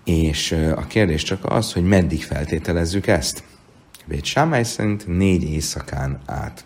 És 0.04 0.52
a 0.52 0.86
kérdés 0.86 1.22
csak 1.22 1.44
az, 1.44 1.72
hogy 1.72 1.84
meddig 1.84 2.24
feltételezzük 2.24 3.06
ezt. 3.06 3.44
Vét 4.04 4.24
Sámály 4.24 4.62
szerint 4.62 5.06
négy 5.06 5.42
éjszakán 5.42 6.20
át. 6.26 6.64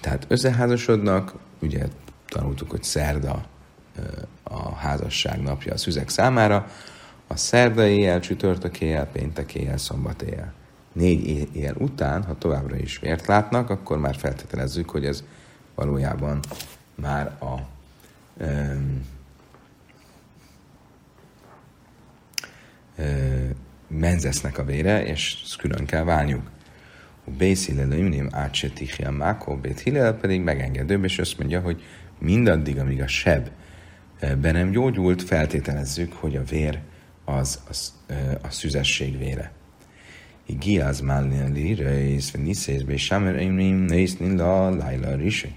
Tehát 0.00 0.26
összeházasodnak, 0.28 1.34
ugye 1.58 1.86
tanultuk, 2.28 2.70
hogy 2.70 2.82
szerda 2.82 3.44
a 4.42 4.74
házasság 4.74 5.42
napja 5.42 5.72
a 5.72 5.76
szüzek 5.76 6.08
számára, 6.08 6.66
a 7.26 7.36
szerda 7.36 7.86
éjjel, 7.86 8.20
csütörtök 8.20 8.80
éjjel, 8.80 9.06
péntek 9.06 9.54
éjjel, 9.54 9.76
szombat 9.76 10.22
éjjel. 10.22 10.52
Négy 10.92 11.48
éjjel 11.54 11.74
után, 11.78 12.24
ha 12.24 12.38
továbbra 12.38 12.76
is 12.76 12.98
vért 12.98 13.26
látnak, 13.26 13.70
akkor 13.70 13.98
már 13.98 14.16
feltételezzük, 14.16 14.90
hogy 14.90 15.04
ez 15.04 15.24
valójában 15.74 16.40
már 16.94 17.36
a 17.40 17.60
um, 18.44 19.06
menzesznek 23.86 24.58
a 24.58 24.64
vére, 24.64 25.04
és 25.04 25.54
külön 25.58 25.86
kell 25.86 26.04
válniuk. 26.04 26.50
Bész 27.37 27.65
Hillel 27.65 27.91
Imnim 27.91 28.27
Átsetichia 28.31 29.11
Mákó, 29.11 29.55
Bét 29.55 29.79
Hillel 29.79 30.13
pedig 30.13 30.41
megengedőbb, 30.41 31.03
és 31.03 31.19
azt 31.19 31.37
mondja, 31.37 31.59
hogy 31.61 31.83
mindaddig, 32.19 32.79
amíg 32.79 33.01
a 33.01 33.07
seb 33.07 33.49
be 34.41 34.51
nem 34.51 34.71
gyógyult, 34.71 35.23
feltételezzük, 35.23 36.13
hogy 36.13 36.35
a 36.35 36.43
vér 36.43 36.79
az, 37.25 37.59
az 37.69 37.93
a 38.41 38.49
szüzesség 38.49 39.17
vére. 39.17 39.51
הגיע 40.49 40.87
הזמן 40.87 41.29
להירס 41.53 42.35
וניסס 42.35 42.81
בשמר 42.85 43.41
אמרים 43.41 43.87
ניס 43.87 44.21
נילה 44.21 44.71
לילה 44.71 45.15
רישי. 45.15 45.53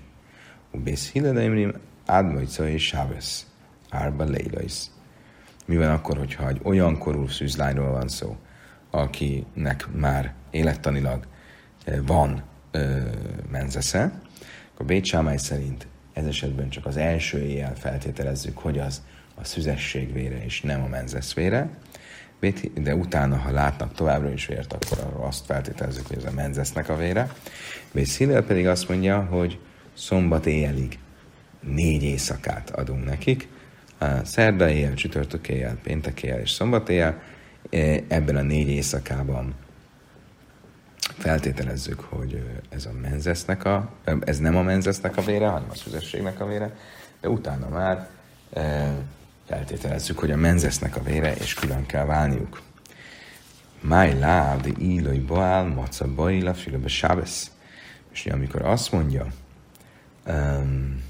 ובייס 0.75 1.13
הילד 1.15 1.37
אמרים 1.37 1.73
עד 2.07 2.25
מojcai 2.25 2.79
sábesz, 2.79 3.47
árba 3.91 4.25
leilais. 4.25 4.91
Mi 5.67 5.77
van 5.77 5.91
akkor, 5.91 6.19
hogyha 6.19 6.49
egy 6.49 6.61
olyan 6.63 6.99
korú 6.99 7.27
szűzlányról 7.29 7.91
van 7.91 8.09
szó, 8.09 8.37
akinek 8.91 9.89
már 9.95 10.35
élettanilag 10.51 11.27
van 12.06 12.44
menzesze, 13.52 14.22
akkor 14.74 14.86
Bét 14.86 15.16
szerint 15.38 15.88
ez 16.14 16.26
esetben 16.26 16.70
csak 16.70 16.86
az 16.86 16.98
első 16.98 17.40
éjjel 17.40 17.76
feltételezzük, 17.76 18.58
hogy 18.58 18.80
az 18.80 19.02
a 19.36 19.44
szüzesség 19.44 20.16
és 20.46 20.62
nem 20.62 20.84
a 20.84 20.88
menzesz 20.88 21.34
vére, 21.34 21.70
de 22.74 22.96
utána, 22.96 23.38
ha 23.38 23.52
látnak 23.52 23.94
továbbra 23.94 24.32
is 24.32 24.46
vért, 24.46 24.74
akkor 24.74 24.98
arról 25.00 25.26
azt 25.26 25.46
feltételezzük, 25.46 26.08
hogy 26.08 26.18
ez 26.18 26.26
a 26.26 26.32
menzesznek 26.32 26.90
a 26.90 26.96
vére. 26.96 27.32
Bét 27.92 28.06
Szilel 28.06 28.44
pedig 28.44 28.68
azt 28.68 28.90
mondja, 28.90 29.22
hogy 29.22 29.60
szombat 29.94 30.46
éjjelig 30.46 31.00
négy 31.62 32.04
éjszakát 32.04 32.70
adunk 32.70 33.06
nekik, 33.06 33.48
a 33.98 34.24
szerda 34.24 34.70
éjjel, 34.70 34.94
csütörtök 34.94 35.48
éjjel, 35.48 35.78
péntek 35.84 36.24
éjjel 36.24 36.40
és 36.40 36.52
szombat 36.52 36.90
éjjel, 36.90 37.22
ebben 38.08 38.36
a 38.36 38.42
négy 38.42 38.70
éjszakában 38.70 39.54
feltételezzük, 41.18 42.00
hogy 42.00 42.44
ez 42.70 42.86
a 42.86 42.92
menzesznek 43.02 43.66
a, 43.66 43.90
ez 44.20 44.38
nem 44.38 44.56
a 44.56 44.62
menzesznek 44.62 45.18
a 45.18 45.22
vére, 45.22 45.48
hanem 45.48 45.70
a 45.70 45.76
szüzességnek 45.76 46.40
a 46.40 46.46
vére, 46.46 46.76
de 47.22 47.30
utána 47.30 47.70
már 47.70 48.10
feltételezzük, 49.48 50.20
hogy 50.20 50.32
a 50.32 50.36
menzesznek 50.38 50.96
a 50.96 51.04
vére, 51.04 51.36
és 51.36 51.54
külön 51.54 51.86
kell 51.86 52.06
válniuk. 52.06 52.62
Máj 53.82 54.20
láv, 54.20 54.62
de 54.62 54.70
ílői 54.80 55.20
baál, 55.20 55.66
maca 55.66 56.14
baila, 56.14 56.54
fülöbe 56.54 56.88
sábesz. 56.88 57.52
És 58.12 58.26
amikor 58.26 58.62
azt 58.62 58.92
mondja, 58.92 59.28
um, 60.28 61.04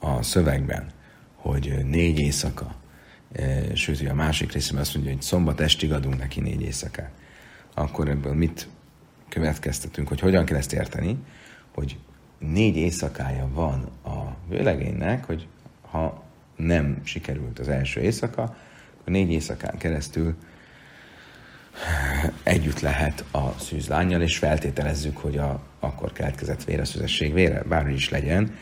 a 0.00 0.22
szövegben, 0.22 0.90
hogy 1.34 1.84
négy 1.84 2.18
éjszaka, 2.18 2.74
e, 3.32 3.74
sőt, 3.74 4.08
a 4.08 4.14
másik 4.14 4.52
részében 4.52 4.80
azt 4.80 4.94
mondja, 4.94 5.12
hogy 5.12 5.22
szombat 5.22 5.60
estig 5.60 5.92
adunk 5.92 6.18
neki 6.18 6.40
négy 6.40 6.62
éjszakát, 6.62 7.10
akkor 7.74 8.08
ebből 8.08 8.34
mit 8.34 8.68
következtetünk, 9.28 10.08
hogy 10.08 10.20
hogyan 10.20 10.44
kell 10.44 10.56
ezt 10.56 10.72
érteni, 10.72 11.16
hogy 11.74 11.98
négy 12.38 12.76
éjszakája 12.76 13.48
van 13.52 13.90
a 14.04 14.36
vőlegénynek, 14.48 15.24
hogy 15.24 15.48
ha 15.90 16.24
nem 16.56 17.00
sikerült 17.04 17.58
az 17.58 17.68
első 17.68 18.00
éjszaka, 18.00 18.42
akkor 18.42 19.12
négy 19.12 19.30
éjszakán 19.30 19.78
keresztül 19.78 20.34
együtt 22.42 22.80
lehet 22.80 23.24
a 23.30 23.58
szűzlányjal, 23.58 24.20
és 24.20 24.38
feltételezzük, 24.38 25.16
hogy 25.16 25.38
a, 25.38 25.62
akkor 25.80 26.12
keletkezett 26.12 26.64
véreszüzesség 26.64 27.32
vére, 27.32 27.62
bárhogy 27.62 27.94
is 27.94 28.08
legyen, 28.08 28.54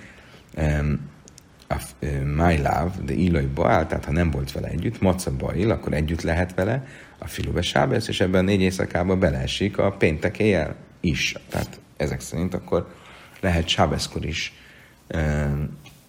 my 2.25 2.57
love, 2.57 2.93
de 3.05 3.13
illai 3.13 3.47
baál, 3.47 3.87
tehát 3.87 4.05
ha 4.05 4.13
nem 4.13 4.31
volt 4.31 4.53
vele 4.53 4.69
együtt, 4.69 5.01
maca 5.01 5.37
bail, 5.37 5.71
akkor 5.71 5.93
együtt 5.93 6.23
lehet 6.23 6.55
vele, 6.55 6.87
a 7.19 7.27
filube 7.27 7.63
sábesz, 7.63 8.09
és 8.09 8.21
ebben 8.21 8.41
a 8.41 8.47
négy 8.47 8.61
éjszakában 8.61 9.19
beleesik 9.19 9.79
a 9.79 9.93
péntek 9.93 10.39
éjjel 10.39 10.77
is. 11.01 11.35
Tehát 11.49 11.81
ezek 11.97 12.21
szerint 12.21 12.55
akkor 12.55 12.95
lehet 13.41 13.69
sábeszkor 13.69 14.25
is 14.25 14.53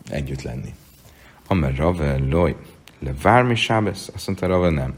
együtt 0.10 0.42
lenni. 0.42 0.74
Amer 1.48 1.76
rave 1.76 2.18
loj, 2.18 2.56
le 3.00 3.14
vármi 3.22 3.56
sábesz, 3.56 4.10
azt 4.14 4.28
mondta 4.28 4.48
rave 4.48 4.70
nem. 4.70 4.94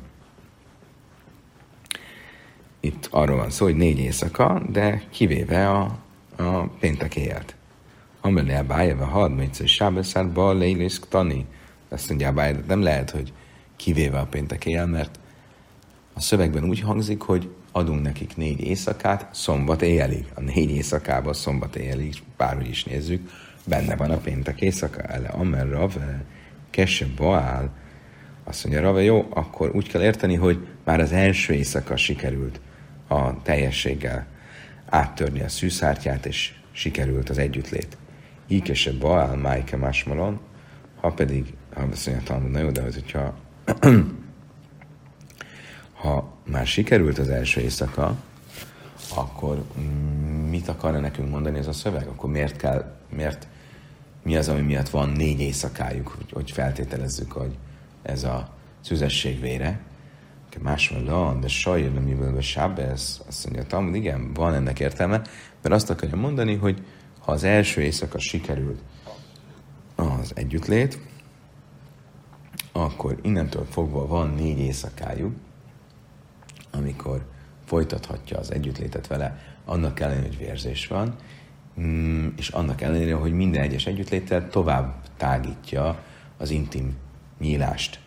Itt 2.79 3.07
arról 3.11 3.37
van 3.37 3.49
szó, 3.49 3.65
hogy 3.65 3.75
négy 3.75 3.99
éjszaka, 3.99 4.61
de 4.69 5.01
kivéve 5.09 5.69
a, 5.69 5.99
a 6.35 6.67
péntek 6.79 7.15
éjjelt. 7.15 7.55
Amelé 8.21 8.55
a 8.55 8.63
bájeva 8.63 9.05
had, 9.05 9.35
hogy 9.35 9.49
egy 9.59 9.67
sábeszár 9.67 10.31
ba 10.31 10.53
leilészk 10.53 11.07
tani. 11.07 11.45
Azt 11.89 12.09
mondja 12.09 12.27
a 12.27 12.33
bájeva, 12.33 12.59
nem 12.67 12.81
lehet, 12.81 13.09
hogy 13.09 13.33
kivéve 13.75 14.19
a 14.19 14.25
péntek 14.25 14.65
éjjel, 14.65 14.87
mert 14.87 15.19
a 16.13 16.19
szövegben 16.19 16.63
úgy 16.63 16.79
hangzik, 16.79 17.21
hogy 17.21 17.49
adunk 17.71 18.01
nekik 18.01 18.37
négy 18.37 18.61
éjszakát, 18.61 19.27
szombat 19.31 19.81
éjjelig. 19.81 20.25
A 20.33 20.41
négy 20.41 20.69
éjszakában 20.69 21.33
szombat 21.33 21.75
éjjelig, 21.75 22.15
bárhogy 22.37 22.69
is 22.69 22.83
nézzük, 22.83 23.29
benne 23.65 23.95
van 23.95 24.11
a 24.11 24.17
péntek 24.17 24.61
éjszaka, 24.61 25.01
ele 25.01 25.27
amer 25.27 25.69
rave, 25.69 26.25
kese 26.69 27.05
baál, 27.15 27.71
azt 28.43 28.63
mondja, 28.63 28.81
Rave, 28.81 29.01
jó, 29.01 29.27
akkor 29.29 29.75
úgy 29.75 29.87
kell 29.87 30.01
érteni, 30.01 30.35
hogy 30.35 30.67
már 30.83 30.99
az 30.99 31.11
első 31.11 31.53
éjszaka 31.53 31.97
sikerült 31.97 32.59
a 33.07 33.41
teljességgel 33.41 34.25
áttörni 34.85 35.41
a 35.41 35.49
szűszártyát, 35.49 36.25
és 36.25 36.53
sikerült 36.71 37.29
az 37.29 37.37
együttlét. 37.37 37.97
Íkese 38.51 38.91
Baal, 38.91 39.35
Májke 39.35 39.77
Másmalon, 39.77 40.39
ha 41.01 41.11
pedig, 41.11 41.53
ha 41.73 41.81
azt 41.81 42.07
mondja, 42.07 42.25
Talmud, 42.25 42.51
na 42.51 42.59
jó, 42.59 42.69
de 42.69 42.81
az, 42.81 42.93
hogyha 42.93 43.33
ha 46.01 46.33
már 46.45 46.67
sikerült 46.67 47.17
az 47.17 47.29
első 47.29 47.61
éjszaka, 47.61 48.15
akkor 49.15 49.63
mi 49.75 50.31
mit 50.49 50.67
akarna 50.67 50.99
nekünk 50.99 51.29
mondani 51.29 51.57
ez 51.57 51.67
a 51.67 51.73
szöveg? 51.73 52.07
Akkor 52.07 52.29
miért 52.29 52.57
kell, 52.57 52.95
miért, 53.15 53.47
mi 54.23 54.35
az, 54.35 54.49
ami 54.49 54.61
miatt 54.61 54.89
van 54.89 55.09
négy 55.09 55.39
éjszakájuk, 55.39 56.07
hogy, 56.07 56.31
hogy 56.31 56.51
feltételezzük, 56.51 57.31
hogy 57.31 57.57
ez 58.01 58.23
a 58.23 58.49
szüzesség 58.81 59.39
vére? 59.39 59.79
Más 60.59 60.89
mondja, 60.89 61.37
de 61.41 61.47
sajjön, 61.47 61.97
amiből 61.97 62.37
a 62.37 62.41
sábesz, 62.41 63.21
azt 63.27 63.45
mondja, 63.45 63.65
Talmud, 63.65 63.95
igen, 63.95 64.33
van 64.33 64.53
ennek 64.53 64.79
értelme, 64.79 65.21
mert 65.61 65.75
azt 65.75 65.89
akarja 65.89 66.15
mondani, 66.15 66.55
hogy 66.55 66.83
ha 67.25 67.31
az 67.31 67.43
első 67.43 67.81
éjszaka 67.81 68.19
sikerült 68.19 68.79
az 69.95 70.31
együttlét, 70.35 70.99
akkor 72.71 73.19
innentől 73.21 73.65
fogva 73.65 74.07
van 74.07 74.33
négy 74.33 74.59
éjszakájuk, 74.59 75.35
amikor 76.71 77.25
folytathatja 77.65 78.37
az 78.37 78.51
együttlétet 78.51 79.07
vele, 79.07 79.39
annak 79.65 79.99
ellenére, 79.99 80.27
hogy 80.27 80.37
vérzés 80.37 80.87
van, 80.87 81.15
mm, 81.79 82.27
és 82.37 82.49
annak 82.49 82.81
ellenére, 82.81 83.13
hogy 83.13 83.33
minden 83.33 83.61
egyes 83.61 83.85
együttléttel 83.85 84.49
tovább 84.49 84.95
tágítja 85.17 86.03
az 86.37 86.49
intim 86.49 86.95
nyílást. 87.39 87.99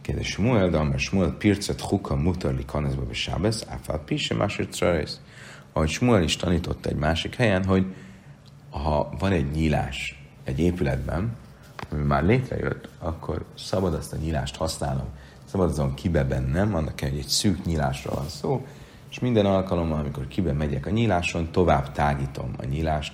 Kérdés 0.00 0.26
Smuel, 0.26 0.70
de 0.70 0.76
amely 0.76 0.98
Smuel 0.98 1.30
pircet 1.30 1.80
huka 1.80 2.16
mutarli 2.16 2.64
kanezbe 2.64 3.02
be 3.02 3.14
sábesz, 3.14 3.64
áfál 3.68 3.98
pise 3.98 4.34
másod 4.34 4.68
Ahogy 5.72 5.88
Smuel 5.88 6.22
is 6.22 6.36
tanította 6.36 6.88
egy 6.88 6.96
másik 6.96 7.34
helyen, 7.34 7.64
hogy 7.64 7.94
ha 8.82 9.10
van 9.18 9.32
egy 9.32 9.50
nyílás 9.50 10.24
egy 10.44 10.58
épületben, 10.58 11.36
ami 11.90 12.02
már 12.02 12.24
létrejött, 12.24 12.88
akkor 12.98 13.44
szabad 13.54 13.94
azt 13.94 14.12
a 14.12 14.16
nyílást 14.16 14.56
használnom. 14.56 15.06
Szabad 15.44 15.70
azon 15.70 15.94
kibe 15.94 16.24
bennem, 16.24 16.74
annak 16.74 16.96
kell, 16.96 17.10
hogy 17.10 17.18
egy 17.18 17.26
szűk 17.26 17.64
nyílásról 17.64 18.14
van 18.14 18.28
szó, 18.28 18.66
és 19.10 19.18
minden 19.18 19.46
alkalommal, 19.46 19.98
amikor 19.98 20.28
kibe 20.28 20.52
megyek 20.52 20.86
a 20.86 20.90
nyíláson, 20.90 21.50
tovább 21.50 21.92
tágítom 21.92 22.50
a 22.58 22.64
nyílást, 22.64 23.12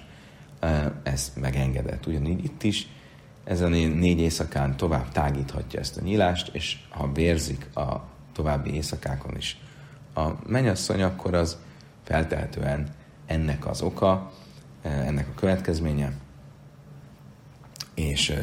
ez 1.02 1.32
megengedett. 1.40 2.06
Ugyanígy 2.06 2.44
itt 2.44 2.62
is 2.62 2.88
ezen 3.44 3.72
a 3.72 3.76
négy 3.76 4.18
éjszakán 4.18 4.76
tovább 4.76 5.08
tágíthatja 5.08 5.80
ezt 5.80 5.96
a 5.96 6.00
nyílást, 6.00 6.54
és 6.54 6.78
ha 6.88 7.12
vérzik 7.12 7.68
a 7.74 7.96
további 8.32 8.74
éjszakákon 8.74 9.36
is 9.36 9.60
a 10.14 10.28
mennyasszony, 10.46 11.02
akkor 11.02 11.34
az 11.34 11.56
feltehetően 12.04 12.88
ennek 13.26 13.66
az 13.66 13.82
oka, 13.82 14.32
ennek 14.82 15.28
a 15.28 15.34
következménye, 15.34 16.12
és 17.94 18.34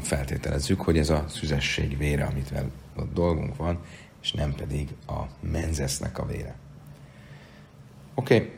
feltételezzük, 0.00 0.80
hogy 0.80 0.98
ez 0.98 1.10
a 1.10 1.24
szüzesség 1.28 1.98
vére, 1.98 2.24
amit 2.24 2.52
a 2.96 3.02
dolgunk 3.02 3.56
van, 3.56 3.78
és 4.22 4.32
nem 4.32 4.54
pedig 4.54 4.88
a 5.06 5.20
menzesznek 5.40 6.18
a 6.18 6.26
vére. 6.26 6.56
Oké, 8.14 8.52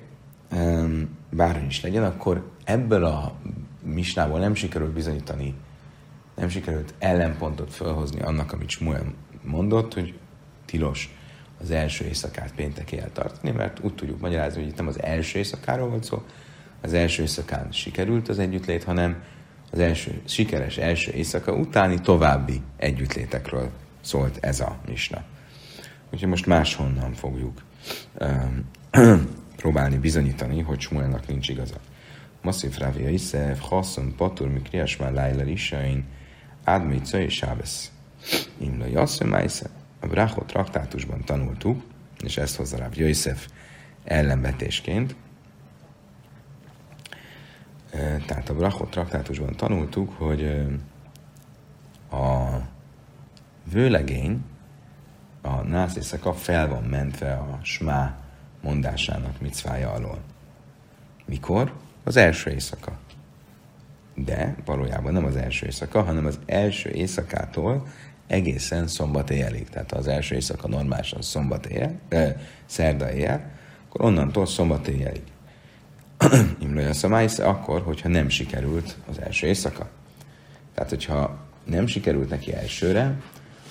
okay. 0.50 1.06
bárhogy 1.30 1.66
is 1.66 1.80
legyen, 1.80 2.04
akkor 2.04 2.50
ebből 2.64 3.04
a 3.04 3.34
misnából 3.82 4.38
nem 4.38 4.54
sikerült 4.54 4.92
bizonyítani, 4.92 5.54
nem 6.34 6.48
sikerült 6.48 6.94
ellenpontot 6.98 7.74
felhozni 7.74 8.20
annak, 8.20 8.52
amit 8.52 8.68
Smuel 8.68 9.14
mondott, 9.42 9.94
hogy 9.94 10.18
tilos 10.64 11.14
az 11.60 11.70
első 11.70 12.04
éjszakát 12.04 12.54
péntek 12.54 13.12
tartani, 13.12 13.50
mert 13.50 13.80
úgy 13.80 13.94
tudjuk 13.94 14.20
magyarázni, 14.20 14.60
hogy 14.60 14.70
itt 14.70 14.76
nem 14.76 14.86
az 14.86 15.02
első 15.02 15.38
éjszakáról 15.38 15.88
volt 15.88 16.04
szó, 16.04 16.22
az 16.80 16.92
első 16.92 17.22
éjszakán 17.22 17.72
sikerült 17.72 18.28
az 18.28 18.38
együttlét, 18.38 18.84
hanem 18.84 19.22
az 19.70 19.78
első 19.78 20.20
sikeres 20.24 20.76
első 20.76 21.12
éjszaka 21.12 21.52
utáni 21.52 22.00
további 22.00 22.60
együttlétekről 22.76 23.70
szólt 24.00 24.38
ez 24.40 24.60
a 24.60 24.80
misna. 24.88 25.22
Úgyhogy 26.12 26.28
most 26.28 26.46
máshonnan 26.46 27.12
fogjuk 27.12 27.62
um, 28.20 28.64
próbálni 29.56 29.96
bizonyítani, 29.96 30.60
hogy 30.60 30.80
Smuelnak 30.80 31.26
nincs 31.26 31.48
igaza. 31.48 31.76
Masszív 32.42 32.76
Rávia 32.78 33.08
Iszef, 33.08 33.60
Haszon, 33.60 34.14
Patur, 34.16 34.48
Mikriás 34.48 34.96
már 34.96 35.12
Lájler 35.12 35.48
Isain, 35.48 36.04
Ádmica 36.64 37.18
és 37.18 37.34
Sábesz. 37.34 37.90
Imla 38.58 38.86
Jasszön. 38.86 39.32
A 40.00 40.06
Brachot 40.06 40.46
traktátusban 40.46 41.24
tanultuk, 41.24 41.82
és 42.24 42.36
ezt 42.36 42.56
hozza 42.56 42.76
Ráv 42.76 42.96
Jöjszef 42.96 43.46
ellenvetésként. 44.04 45.14
Tehát 48.26 48.48
a 48.48 48.54
Brachot 48.54 48.90
traktátusban 48.90 49.56
tanultuk, 49.56 50.12
hogy 50.18 50.44
a 52.10 52.56
vőlegény, 53.72 54.44
a 55.42 55.62
násziszaka 55.62 56.32
fel 56.32 56.68
van 56.68 56.82
mentve 56.82 57.32
a 57.32 57.58
smá 57.62 58.18
mondásának 58.62 59.40
micvája 59.40 59.92
alól. 59.92 60.18
Mikor? 61.24 61.72
Az 62.04 62.16
első 62.16 62.50
éjszaka. 62.50 62.98
De 64.14 64.56
valójában 64.64 65.12
nem 65.12 65.24
az 65.24 65.36
első 65.36 65.66
éjszaka, 65.66 66.02
hanem 66.02 66.26
az 66.26 66.38
első 66.46 66.90
éjszakától 66.90 67.86
egészen 68.26 68.86
szombat 68.86 69.30
éjjelig. 69.30 69.68
Tehát 69.68 69.92
az 69.92 70.08
első 70.08 70.34
éjszaka 70.34 70.68
normálisan 70.68 71.22
szombat 71.22 71.66
éjjel, 71.66 71.98
eh, 72.08 72.34
szerda 72.66 73.12
éjjel, 73.12 73.50
akkor 73.88 74.04
onnantól 74.04 74.46
szombat 74.46 74.88
éjjelig. 74.88 75.22
Imlője 76.62 76.92
szamájsz, 76.92 77.38
akkor, 77.38 77.82
hogyha 77.82 78.08
nem 78.08 78.28
sikerült 78.28 78.96
az 79.08 79.20
első 79.20 79.46
éjszaka. 79.46 79.88
Tehát, 80.74 80.90
hogyha 80.90 81.38
nem 81.64 81.86
sikerült 81.86 82.28
neki 82.28 82.54
elsőre, 82.54 83.14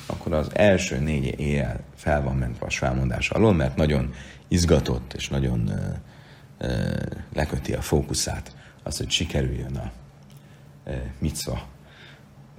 akkor 0.06 0.34
az 0.34 0.50
első 0.54 1.00
négy 1.00 1.40
éjjel 1.40 1.80
fel 1.96 2.22
van 2.24 2.36
mentve 2.36 2.66
a 2.66 2.70
svámondás 2.70 3.30
alól, 3.30 3.54
mert 3.54 3.76
nagyon 3.76 4.14
izgatott 4.48 5.14
és 5.14 5.30
nagyon 5.30 5.68
ö, 5.68 6.68
ö, 6.68 6.96
leköti 7.34 7.74
a 7.74 7.82
fókuszát 7.82 8.56
az, 8.84 8.98
hogy 8.98 9.10
sikerüljön 9.10 9.76
a 9.76 9.92
ö, 10.86 10.94
micva. 11.20 11.68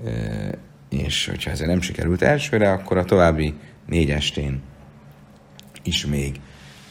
Ö, 0.05 0.48
és 0.88 1.26
hogyha 1.26 1.50
ezzel 1.50 1.66
nem 1.66 1.81
sikerült 1.81 2.22
elsőre, 2.22 2.72
akkor 2.72 2.96
a 2.96 3.05
további 3.05 3.55
négy 3.87 4.11
estén 4.11 4.62
is 5.83 6.07
még 6.07 6.40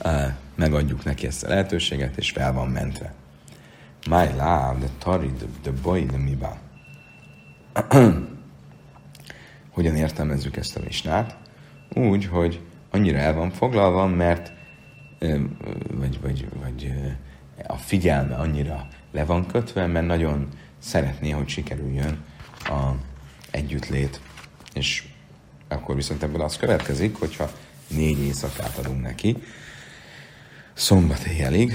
ö, 0.01 0.25
megadjuk 0.60 1.04
neki 1.04 1.28
ezt 1.28 1.43
a 1.43 1.48
lehetőséget, 1.48 2.17
és 2.17 2.32
fel 2.32 2.54
van 2.54 2.67
mentve. 2.67 3.13
My 4.10 4.26
love, 4.26 4.76
the 4.80 4.89
tari, 4.98 5.28
the, 5.28 5.48
the 5.62 5.72
boy, 5.82 6.06
the 6.06 6.17
miba. 6.17 6.58
Hogyan 9.76 9.95
értelmezzük 9.95 10.58
ezt 10.58 10.78
a 10.78 10.82
misnát? 10.84 11.38
Úgy, 11.93 12.26
hogy 12.26 12.62
annyira 12.89 13.17
el 13.17 13.34
van 13.34 13.52
foglalva, 13.52 14.08
mert 14.08 14.52
vagy, 15.91 16.22
vagy, 16.22 16.48
vagy 16.62 16.93
a 17.67 17.76
figyelme 17.76 18.36
annyira 18.36 18.88
le 19.12 19.26
van 19.26 19.45
kötve, 19.45 19.88
mert 19.88 20.06
nagyon 20.06 20.48
szeretné, 20.80 21.30
hogy 21.30 21.48
sikerüljön 21.48 22.24
a 22.63 22.91
együttlét. 23.52 24.22
És 24.74 25.08
akkor 25.67 25.95
viszont 25.95 26.24
ebből 26.24 26.41
az 26.41 26.58
következik, 26.58 27.15
hogyha 27.15 27.52
négy 27.88 28.19
éjszakát 28.19 28.78
adunk 28.78 29.02
neki, 29.02 29.38
szombat 30.80 31.24
éjjelig, 31.24 31.74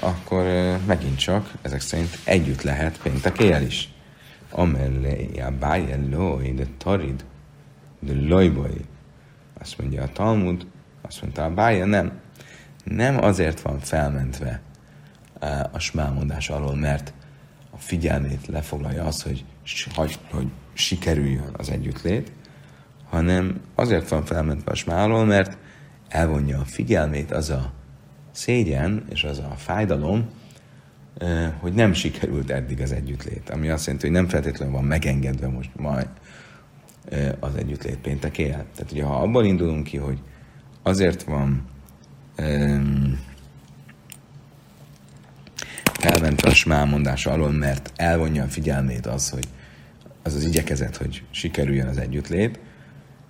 akkor 0.00 0.44
megint 0.86 1.18
csak 1.18 1.50
ezek 1.62 1.80
szerint 1.80 2.18
együtt 2.24 2.62
lehet 2.62 3.00
péntek 3.02 3.38
éjjel 3.38 3.62
is. 3.62 3.92
Amellé 4.50 5.40
a 5.40 5.50
bájellói, 5.50 6.52
de 6.52 6.66
tarid, 6.78 7.24
de 8.00 8.12
lojbai. 8.12 8.84
Azt 9.60 9.78
mondja 9.78 10.02
a 10.02 10.12
Talmud, 10.12 10.66
azt 11.02 11.22
mondta 11.22 11.44
a 11.44 11.50
bája, 11.50 11.84
nem. 11.84 12.20
Nem 12.84 13.24
azért 13.24 13.60
van 13.60 13.78
felmentve 13.78 14.60
a 15.72 15.78
smámondás 15.78 16.48
alól, 16.48 16.74
mert 16.76 17.12
a 17.70 17.78
figyelmét 17.78 18.46
lefoglalja 18.46 19.04
az, 19.04 19.22
hogy, 19.22 19.44
hogy, 19.94 20.18
hogy 20.30 20.46
sikerüljön 20.72 21.54
az 21.56 21.70
együttlét, 21.70 22.32
hanem 23.08 23.60
azért 23.74 24.08
van 24.08 24.24
felmentve 24.24 24.70
a 24.70 24.74
smá 24.74 25.04
alól, 25.04 25.24
mert 25.24 25.56
elvonja 26.08 26.58
a 26.58 26.64
figyelmét 26.64 27.30
az 27.30 27.50
a 27.50 27.72
szégyen 28.34 29.04
és 29.10 29.24
az 29.24 29.38
a 29.38 29.54
fájdalom, 29.56 30.28
hogy 31.60 31.72
nem 31.72 31.92
sikerült 31.92 32.50
eddig 32.50 32.80
az 32.80 32.92
együttlét, 32.92 33.50
ami 33.50 33.68
azt 33.68 33.84
jelenti, 33.86 34.06
hogy 34.06 34.16
nem 34.16 34.28
feltétlenül 34.28 34.74
van 34.74 34.84
megengedve 34.84 35.48
most 35.48 35.70
majd 35.76 36.08
az 37.40 37.54
együttlét 37.56 37.98
péntek. 37.98 38.32
Tehát 38.32 38.92
ugye, 38.92 39.04
ha 39.04 39.22
abból 39.22 39.44
indulunk 39.44 39.84
ki, 39.84 39.96
hogy 39.96 40.18
azért 40.82 41.22
van 41.22 41.66
um, 42.38 43.20
elvente 46.00 46.48
a 46.48 46.54
smámondása 46.54 47.30
alól, 47.30 47.50
mert 47.50 47.92
elvonja 47.96 48.42
a 48.44 48.48
figyelmét 48.48 49.06
az, 49.06 49.30
hogy 49.30 49.48
az 50.22 50.34
az 50.34 50.44
igyekezet, 50.44 50.96
hogy 50.96 51.22
sikerüljön 51.30 51.86
az 51.86 51.98
együttlét, 51.98 52.58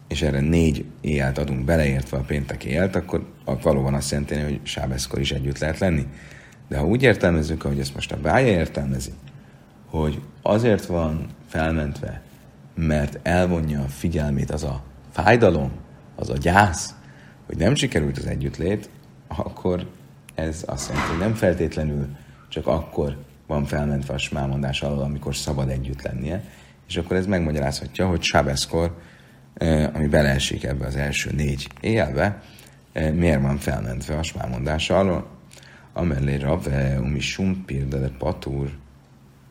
és 0.09 0.23
erre 0.23 0.40
négy 0.40 0.85
éjjelt 1.01 1.38
adunk 1.38 1.64
beleértve 1.64 2.17
a 2.17 2.21
péntek 2.21 2.64
éjjelt, 2.64 2.97
akkor 2.97 3.27
valóban 3.62 3.95
azt 3.95 4.11
jelenti, 4.11 4.35
hogy 4.35 4.61
sábeszkor 4.62 5.21
is 5.21 5.33
együtt 5.33 5.59
lehet 5.59 5.79
lenni. 5.79 6.07
De 6.69 6.79
ha 6.79 6.87
úgy 6.87 7.03
értelmezzük, 7.03 7.62
hogy 7.62 7.79
ezt 7.79 7.95
most 7.95 8.12
a 8.12 8.21
bája 8.21 8.47
értelmezi, 8.47 9.12
hogy 9.87 10.21
azért 10.43 10.87
van 10.87 11.27
felmentve, 11.49 12.23
mert 12.75 13.19
elvonja 13.23 13.81
a 13.81 13.88
figyelmét 13.88 14.51
az 14.51 14.62
a 14.62 14.83
fájdalom, 15.12 15.71
az 16.14 16.31
a 16.31 16.37
gyász, 16.37 16.95
hogy 17.47 17.57
nem 17.57 17.75
sikerült 17.75 18.19
az 18.19 18.27
együttlét, 18.27 18.88
akkor 19.29 19.90
ez 20.35 20.62
azt 20.67 20.88
jelenti, 20.88 21.11
hogy 21.11 21.19
nem 21.19 21.35
feltétlenül 21.35 22.09
csak 22.49 22.67
akkor 22.67 23.17
van 23.47 23.64
felmentve 23.64 24.14
a 24.14 24.19
smámondás 24.19 24.83
alól, 24.83 25.03
amikor 25.03 25.37
szabad 25.37 25.69
együtt 25.69 26.03
lennie, 26.03 26.45
és 26.88 26.97
akkor 26.97 27.17
ez 27.17 27.27
megmagyarázhatja, 27.27 28.07
hogy 28.09 28.23
Sábeszkor, 28.23 28.97
ami 29.93 30.07
beleesik 30.07 30.64
ebbe 30.64 30.87
az 30.87 30.97
első 30.97 31.31
négy 31.37 31.69
élbe, 31.81 32.43
miért 32.93 33.40
van 33.40 33.57
felmentve 33.57 34.19
a 34.19 34.23
smámondás 34.23 34.90
alól. 34.90 35.27
Amellé 35.93 36.37
rave, 36.37 37.01
umi 37.01 37.21
sumpir, 37.21 37.88
de 37.88 38.11
patúr, 38.19 38.71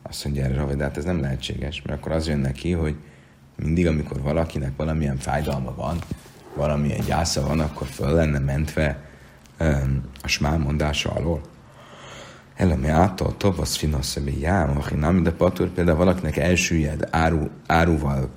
azt 0.02 0.24
mondja 0.24 0.44
erre 0.44 0.54
rave, 0.54 0.74
de 0.74 0.82
hát 0.82 0.96
ez 0.96 1.04
nem 1.04 1.20
lehetséges, 1.20 1.82
mert 1.82 1.98
akkor 1.98 2.12
az 2.12 2.28
jön 2.28 2.38
neki, 2.38 2.72
hogy 2.72 2.96
mindig, 3.56 3.86
amikor 3.86 4.22
valakinek 4.22 4.72
valamilyen 4.76 5.16
fájdalma 5.16 5.74
van, 5.74 5.98
valamilyen 6.54 7.04
gyásza 7.06 7.46
van, 7.46 7.60
akkor 7.60 7.86
föl 7.86 8.14
lenne 8.14 8.38
mentve 8.38 8.98
a 10.22 10.28
smál 10.28 10.58
mondása 10.58 11.10
alól. 11.10 11.40
Elemi 12.56 12.88
által 12.88 13.36
tovasz 13.36 13.76
finaszemi 13.76 14.38
jám, 14.38 14.76
aki 14.76 14.94
nem, 14.94 15.22
de 15.22 15.32
patúr 15.32 15.68
például 15.68 15.96
valakinek 15.96 16.36
elsüllyed 16.36 17.08
áru, 17.10 17.48
áruval 17.66 18.30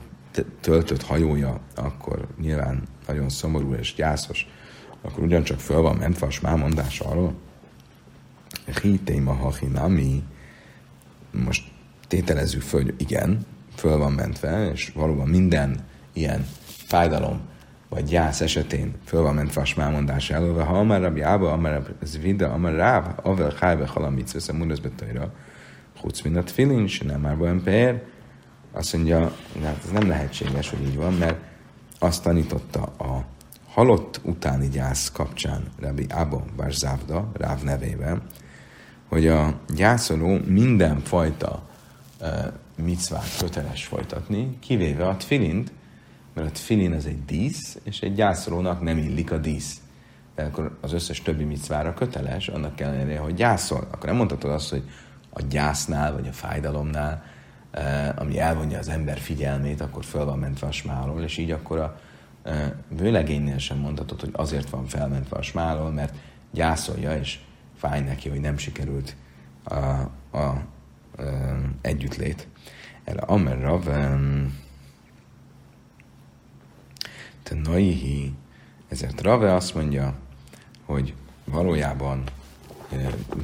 töltött 0.62 1.04
hajója, 1.04 1.60
akkor 1.76 2.28
nyilván 2.42 2.84
nagyon 3.08 3.30
szomorú 3.30 3.74
és 3.74 3.94
gyászos, 3.94 4.48
akkor 5.02 5.24
ugyancsak 5.24 5.60
föl 5.60 5.82
van 5.82 5.96
mentve 5.96 6.26
a 6.26 6.30
smál 6.30 6.56
mondása 6.56 7.06
alól. 7.06 7.34
Hitéma 8.82 9.34
hachinami, 9.34 10.24
most 11.32 11.72
tételezzük 12.08 12.62
föl, 12.62 12.84
hogy 12.84 12.94
igen, 12.98 13.46
föl 13.76 13.98
van 13.98 14.12
mentve, 14.12 14.72
és 14.72 14.92
valóban 14.96 15.28
minden 15.28 15.86
ilyen 16.14 16.46
fájdalom 16.66 17.42
vagy 17.90 18.04
gyász 18.04 18.42
esetén 18.42 18.94
föl 19.06 19.22
van 19.22 19.36
mentve 19.36 19.62
a 19.62 19.66
smámondás 19.66 20.30
elől, 20.30 20.64
ha 20.64 20.80
amár 20.80 21.02
rabbi 21.02 21.22
ába, 21.22 21.52
amár 21.52 21.84
ez 22.02 22.20
vida, 22.20 22.52
amár 22.52 22.74
ráv, 22.74 23.20
avel 23.24 23.54
hájbe 23.60 23.88
halamit 23.88 24.32
vesz 24.32 24.50
a 24.50 24.54
mundasz 24.54 24.80
betajra, 24.80 25.34
chuc 26.02 26.22
minat 26.22 26.52
filin, 26.52 26.88
se 26.88 27.18
már 27.18 27.38
ember, 27.42 28.04
azt 28.78 28.94
mondja, 28.94 29.20
hát 29.64 29.84
ez 29.84 29.92
nem 29.92 30.08
lehetséges, 30.08 30.70
hogy 30.70 30.82
így 30.82 30.96
van, 30.96 31.14
mert 31.14 31.40
azt 32.00 32.24
tanította 32.24 32.82
a 32.82 33.26
halott 33.70 34.20
utáni 34.24 34.70
gyász 34.70 35.12
kapcsán 35.12 35.64
Rabbi 35.80 36.06
Abba 36.10 36.46
Barzávda, 36.56 37.32
Ráv 37.34 37.64
nevében, 37.64 38.22
hogy 39.08 39.28
a 39.28 39.60
gyászoló 39.76 40.38
mindenfajta 40.46 41.64
uh, 42.22 42.28
micvát 42.76 43.38
köteles 43.40 43.86
folytatni, 43.86 44.58
kivéve 44.60 45.08
a 45.08 45.16
tfilint, 45.16 45.72
mert 46.34 46.48
a 46.48 46.52
tfilin 46.52 46.94
az 46.94 47.06
egy 47.06 47.26
dísz, 47.26 47.78
és 47.84 48.02
egy 48.02 48.14
gyászolónak 48.14 48.82
nem 48.82 48.98
illik 48.98 49.32
a 49.32 49.38
dísz. 49.38 49.82
De 50.36 50.44
akkor 50.44 50.78
az 50.82 50.94
összes 50.94 51.22
többi 51.22 51.44
micvára 51.44 51.94
köteles, 51.94 52.48
annak 52.48 52.80
ellenére, 52.80 53.20
hogy 53.20 53.34
gyászol. 53.34 53.88
Akkor 53.92 54.06
nem 54.06 54.16
mondhatod 54.16 54.52
azt, 54.52 54.70
hogy 54.70 54.84
a 55.30 55.42
gyásznál, 55.42 56.14
vagy 56.14 56.28
a 56.28 56.32
fájdalomnál, 56.32 57.24
ami 58.16 58.40
elvonja 58.40 58.78
az 58.78 58.90
ember 58.90 59.18
figyelmét, 59.18 59.82
akkor 59.82 60.06
föl 60.06 60.26
van 60.26 60.40
mentve 60.40 60.68
a 60.68 60.72
smálól, 60.72 61.22
és 61.22 61.38
így 61.38 61.52
akkor 61.52 61.80
a 61.80 62.00
eh, 62.44 62.72
vőlegénynél 62.90 63.58
sem 63.58 63.78
mondhatod, 63.78 64.20
hogy 64.20 64.30
azért 64.34 64.70
van 64.70 64.86
felmentve 64.86 65.38
a 65.38 65.42
smálól, 65.42 65.92
mert 65.92 66.16
gyászolja, 66.52 67.18
és 67.18 67.40
fáj 67.78 68.02
neki, 68.02 68.30
hogy 68.30 68.40
nem 68.40 68.58
sikerült 68.58 69.16
a, 69.64 69.76
a, 69.76 70.12
a, 70.32 70.38
a 70.38 70.64
együttlét. 71.82 72.48
Erre 73.04 73.22
Amer 73.22 73.58
te 77.44 77.56
naihi, 77.64 78.34
ezért 78.88 79.22
Rave 79.22 79.54
azt 79.54 79.76
mondja, 79.76 80.14
hogy 80.86 81.14
valójában, 81.46 82.24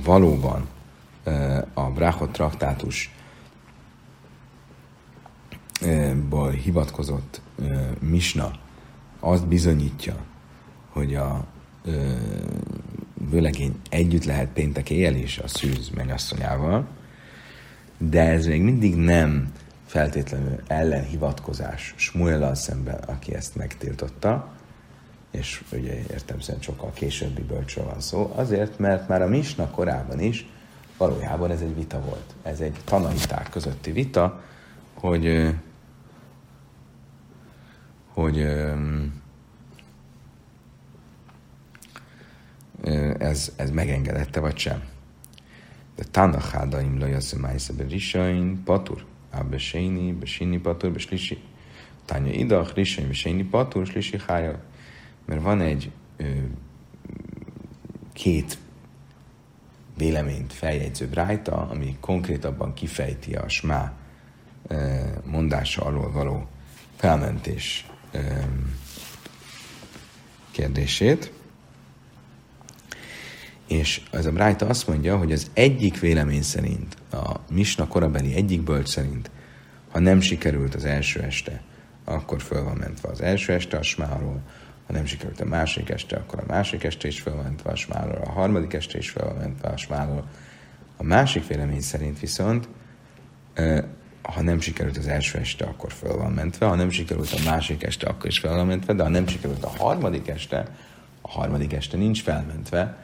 valóban 0.03 0.67
a 1.73 1.81
Brachot 1.81 2.31
traktátus 2.31 3.15
ból 6.29 6.49
hivatkozott 6.49 7.41
Misna 7.99 8.51
azt 9.19 9.47
bizonyítja, 9.47 10.15
hogy 10.89 11.15
a 11.15 11.45
vőlegény 13.29 13.75
együtt 13.89 14.25
lehet 14.25 14.49
péntek 14.53 14.89
éjjel 14.89 15.15
is 15.15 15.37
a 15.37 15.47
szűz 15.47 15.89
mennyasszonyával, 15.89 16.87
de 17.97 18.21
ez 18.21 18.45
még 18.45 18.61
mindig 18.61 18.95
nem 18.95 19.51
feltétlenül 19.85 20.59
ellenhivatkozás 20.67 21.93
Smuellal 21.97 22.55
szemben, 22.55 22.95
aki 22.95 23.35
ezt 23.35 23.55
megtiltotta, 23.55 24.51
és 25.31 25.63
ugye 25.71 25.93
értem 26.11 26.39
szerint 26.39 26.63
sokkal 26.63 26.91
későbbi 26.93 27.41
bölcsről 27.41 27.85
van 27.85 27.99
szó, 27.99 28.33
azért, 28.35 28.79
mert 28.79 29.07
már 29.07 29.21
a 29.21 29.27
Misna 29.27 29.69
korában 29.69 30.19
is 30.19 30.47
valójában 30.97 31.51
ez 31.51 31.61
egy 31.61 31.75
vita 31.75 32.01
volt. 32.01 32.35
Ez 32.43 32.59
egy 32.59 32.75
tanaiták 32.83 33.49
közötti 33.49 33.91
vita, 33.91 34.41
hogy 34.93 35.53
hogy 38.13 38.47
ez, 43.17 43.51
ez 43.55 43.71
megengedette, 43.71 44.39
vagy 44.39 44.57
sem. 44.57 44.83
De 45.95 46.03
Tanahádaim 46.11 46.99
lajasz 46.99 47.33
májszebe 47.33 47.83
risain 47.83 48.63
patur. 48.63 49.05
Beséni, 49.49 50.11
Beséni 50.11 50.57
Patur, 50.57 50.91
Beslisi. 50.91 51.41
Tánya 52.05 52.31
Idach, 52.31 52.75
Risai, 52.75 53.05
Beséni 53.05 53.43
Patur, 53.43 53.85
Slisi 53.85 54.19
Hája. 54.27 54.63
Mert 55.25 55.41
van 55.41 55.61
egy 55.61 55.91
ö, 56.17 56.25
két 58.13 58.57
véleményt 59.97 60.53
feljegyző 60.53 61.07
brájta, 61.07 61.67
ami 61.69 61.97
konkrétabban 61.99 62.73
kifejti 62.73 63.35
a 63.35 63.49
smá 63.49 63.93
mondása 65.25 65.81
alól 65.81 66.11
való 66.11 66.47
felmentés 66.95 67.85
kérdését. 70.51 71.31
És 73.67 74.01
ez 74.11 74.25
a 74.25 74.31
Brájta 74.31 74.67
azt 74.67 74.87
mondja, 74.87 75.17
hogy 75.17 75.31
az 75.31 75.49
egyik 75.53 75.99
vélemény 75.99 76.41
szerint, 76.41 76.97
a 77.11 77.39
Misna 77.51 77.87
korabeli 77.87 78.35
egyik 78.35 78.61
bölcs 78.61 78.89
szerint, 78.89 79.29
ha 79.91 79.99
nem 79.99 80.21
sikerült 80.21 80.75
az 80.75 80.85
első 80.85 81.21
este, 81.21 81.61
akkor 82.03 82.41
föl 82.41 82.63
van 82.63 82.77
mentve 82.77 83.09
az 83.09 83.21
első 83.21 83.53
este 83.53 83.77
a 83.77 83.83
smáról, 83.83 84.41
ha 84.87 84.93
nem 84.93 85.05
sikerült 85.05 85.41
a 85.41 85.45
másik 85.45 85.89
este, 85.89 86.15
akkor 86.15 86.39
a 86.39 86.45
másik 86.47 86.83
este 86.83 87.07
is 87.07 87.19
föl 87.19 87.35
van 87.35 87.43
mentve 87.43 87.71
a 87.71 87.75
smáról, 87.75 88.21
a 88.25 88.31
harmadik 88.31 88.73
este 88.73 88.97
is 88.97 89.09
föl 89.09 89.25
van 89.25 89.35
mentve 89.35 89.67
a 89.67 89.77
smáról. 89.77 90.27
A 90.97 91.03
másik 91.03 91.47
vélemény 91.47 91.81
szerint 91.81 92.19
viszont, 92.19 92.67
ha 94.23 94.41
nem 94.41 94.59
sikerült 94.59 94.97
az 94.97 95.07
első 95.07 95.39
este, 95.39 95.65
akkor 95.65 95.91
föl 95.91 96.17
van 96.17 96.31
mentve, 96.31 96.65
ha 96.65 96.75
nem 96.75 96.89
sikerült 96.89 97.31
a 97.31 97.49
másik 97.49 97.83
este, 97.83 98.07
akkor 98.07 98.25
is 98.25 98.39
fel 98.39 98.55
van 98.55 98.65
mentve, 98.65 98.93
de 98.93 99.03
ha 99.03 99.09
nem 99.09 99.27
sikerült 99.27 99.63
a 99.63 99.69
harmadik 99.77 100.27
este, 100.27 100.67
a 101.21 101.29
harmadik 101.29 101.73
este 101.73 101.97
nincs 101.97 102.21
felmentve, 102.21 102.97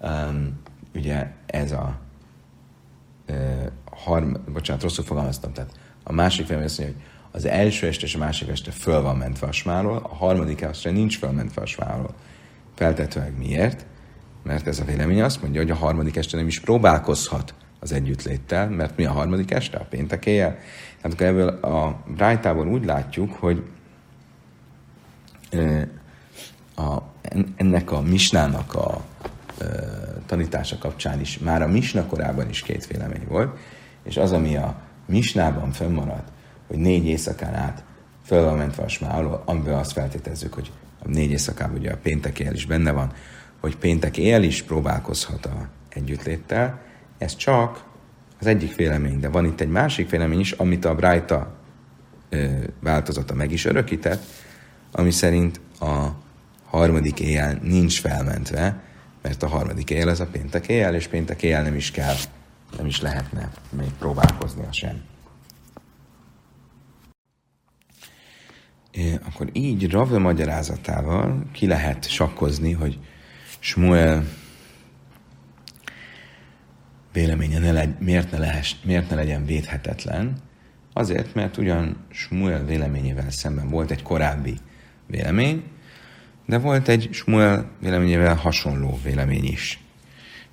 um, 0.00 0.60
ugye 0.94 1.26
ez 1.46 1.72
a 1.72 1.98
uh, 3.28 3.66
harm, 3.90 4.34
bocsánat, 4.52 4.82
rosszul 4.82 5.04
fogalmaztam, 5.04 5.52
tehát 5.52 5.70
a 6.02 6.12
másik 6.12 6.46
vélemény 6.46 6.66
azt 6.66 6.78
mondja, 6.78 6.96
hogy 6.96 7.04
az 7.32 7.44
első 7.44 7.86
este 7.86 8.06
és 8.06 8.14
a 8.14 8.18
másik 8.18 8.48
este 8.48 8.70
föl 8.70 9.02
van 9.02 9.16
mentve 9.16 9.46
a 9.46 9.52
smáról, 9.52 9.96
a 9.96 10.14
harmadik 10.14 10.60
este 10.60 10.90
nincs 10.90 11.18
fölmentve 11.18 11.62
a 11.62 11.66
smáról. 11.66 12.14
Feltetőleg 12.74 13.38
miért? 13.38 13.86
Mert 14.42 14.66
ez 14.66 14.80
a 14.80 14.84
vélemény 14.84 15.22
azt 15.22 15.42
mondja, 15.42 15.60
hogy 15.60 15.70
a 15.70 15.74
harmadik 15.74 16.16
este 16.16 16.36
nem 16.36 16.46
is 16.46 16.60
próbálkozhat 16.60 17.54
az 17.80 17.92
együttléttel, 17.92 18.68
mert 18.68 18.96
mi 18.96 19.04
a 19.04 19.12
harmadik 19.12 19.50
este? 19.50 19.78
A 19.78 19.84
péntek 19.84 20.26
éjjel? 20.26 20.58
Tehát 21.00 21.12
akkor 21.12 21.26
ebből 21.26 21.48
a 21.48 22.02
Brájtából 22.16 22.68
úgy 22.68 22.84
látjuk, 22.84 23.32
hogy 23.32 23.62
a, 26.76 26.98
ennek 27.56 27.92
a 27.92 28.00
misnának 28.00 28.74
a 28.74 29.04
tanítása 30.26 30.78
kapcsán 30.78 31.20
is, 31.20 31.38
már 31.38 31.62
a 31.62 31.66
misna 31.66 32.06
korában 32.06 32.48
is 32.48 32.62
két 32.62 32.86
vélemény 32.86 33.24
volt, 33.28 33.58
és 34.02 34.16
az, 34.16 34.32
ami 34.32 34.56
a 34.56 34.80
misnában 35.06 35.72
fönnmaradt, 35.72 36.28
hogy 36.66 36.78
négy 36.78 37.06
éjszakán 37.06 37.54
át 37.54 37.84
föl 38.24 38.44
van 38.44 38.56
mentve 38.56 38.82
a 38.82 38.88
smáról, 38.88 39.42
amiben 39.44 39.74
azt 39.74 39.92
feltételezzük, 39.92 40.54
hogy 40.54 40.70
a 41.04 41.08
négy 41.08 41.30
éjszakában 41.30 41.76
ugye 41.76 41.92
a 41.92 41.96
péntek 42.02 42.38
éjjel 42.38 42.54
is 42.54 42.66
benne 42.66 42.90
van, 42.92 43.12
hogy 43.60 43.76
péntek 43.76 44.16
éjjel 44.16 44.42
is 44.42 44.62
próbálkozhat 44.62 45.46
a 45.46 45.68
együttléttel, 45.88 46.80
ez 47.20 47.36
csak 47.36 47.84
az 48.38 48.46
egyik 48.46 48.74
vélemény, 48.74 49.20
de 49.20 49.28
van 49.28 49.44
itt 49.44 49.60
egy 49.60 49.68
másik 49.68 50.10
vélemény 50.10 50.40
is, 50.40 50.52
amit 50.52 50.84
a 50.84 50.94
Brájta 50.94 51.54
változata 52.80 53.34
meg 53.34 53.52
is 53.52 53.64
örökített, 53.64 54.22
ami 54.92 55.10
szerint 55.10 55.60
a 55.80 56.06
harmadik 56.64 57.20
éjjel 57.20 57.58
nincs 57.62 58.00
felmentve, 58.00 58.82
mert 59.22 59.42
a 59.42 59.48
harmadik 59.48 59.90
éjjel 59.90 60.08
az 60.08 60.20
a 60.20 60.26
péntek 60.26 60.68
éjjel, 60.68 60.94
és 60.94 61.06
péntek 61.06 61.42
éjjel 61.42 61.62
nem 61.62 61.74
is 61.74 61.90
kell, 61.90 62.16
nem 62.76 62.86
is 62.86 63.00
lehetne 63.00 63.50
még 63.70 63.90
próbálkozni 63.98 64.62
a 64.68 64.72
sem. 64.72 65.02
Akkor 69.26 69.48
így 69.52 69.90
Rave 69.90 70.18
magyarázatával 70.18 71.44
ki 71.52 71.66
lehet 71.66 72.08
sakkozni, 72.08 72.72
hogy 72.72 72.98
Smuel 73.58 74.24
véleménye 77.12 77.58
ne 77.58 77.72
legy, 77.72 77.94
miért, 77.98 78.30
ne 78.30 78.38
lehess, 78.38 78.74
miért 78.84 79.10
ne 79.10 79.16
legyen 79.16 79.44
védhetetlen? 79.44 80.36
Azért, 80.92 81.34
mert 81.34 81.56
ugyan 81.56 81.96
Smuel 82.10 82.64
véleményével 82.64 83.30
szemben 83.30 83.68
volt 83.68 83.90
egy 83.90 84.02
korábbi 84.02 84.56
vélemény, 85.06 85.62
de 86.46 86.58
volt 86.58 86.88
egy 86.88 87.08
Smuel 87.12 87.70
véleményével 87.80 88.34
hasonló 88.34 88.98
vélemény 89.02 89.44
is. 89.44 89.84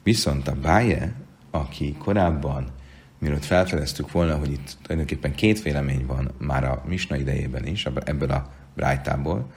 Viszont 0.03 0.47
a 0.47 0.55
Báje, 0.55 1.13
aki 1.51 1.95
korábban, 1.99 2.71
mielőtt 3.19 3.45
felfedeztük 3.45 4.11
volna, 4.11 4.35
hogy 4.35 4.51
itt 4.51 4.77
tulajdonképpen 4.81 5.35
két 5.35 5.61
vélemény 5.61 6.05
van 6.05 6.31
már 6.37 6.63
a 6.63 6.83
Misna 6.85 7.15
idejében 7.15 7.65
is, 7.65 7.85
ebből 7.85 8.31
a 8.31 8.51
Brájtából, 8.75 9.53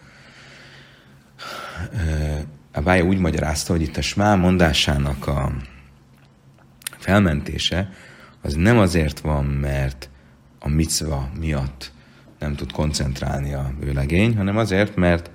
a 2.72 2.80
Bája 2.80 3.04
úgy 3.04 3.18
magyarázta, 3.18 3.72
hogy 3.72 3.82
itt 3.82 3.96
a 3.96 4.02
Smá 4.02 4.34
mondásának 4.34 5.26
a 5.26 5.52
felmentése 7.00 7.92
az 8.42 8.54
nem 8.54 8.78
azért 8.78 9.20
van, 9.20 9.44
mert 9.44 10.10
a 10.58 10.68
micva 10.68 11.30
miatt 11.38 11.92
nem 12.38 12.54
tud 12.54 12.72
koncentrálni 12.72 13.52
a 13.52 13.72
vőlegény, 13.80 14.36
hanem 14.36 14.56
azért, 14.56 14.96
mert 14.96 15.30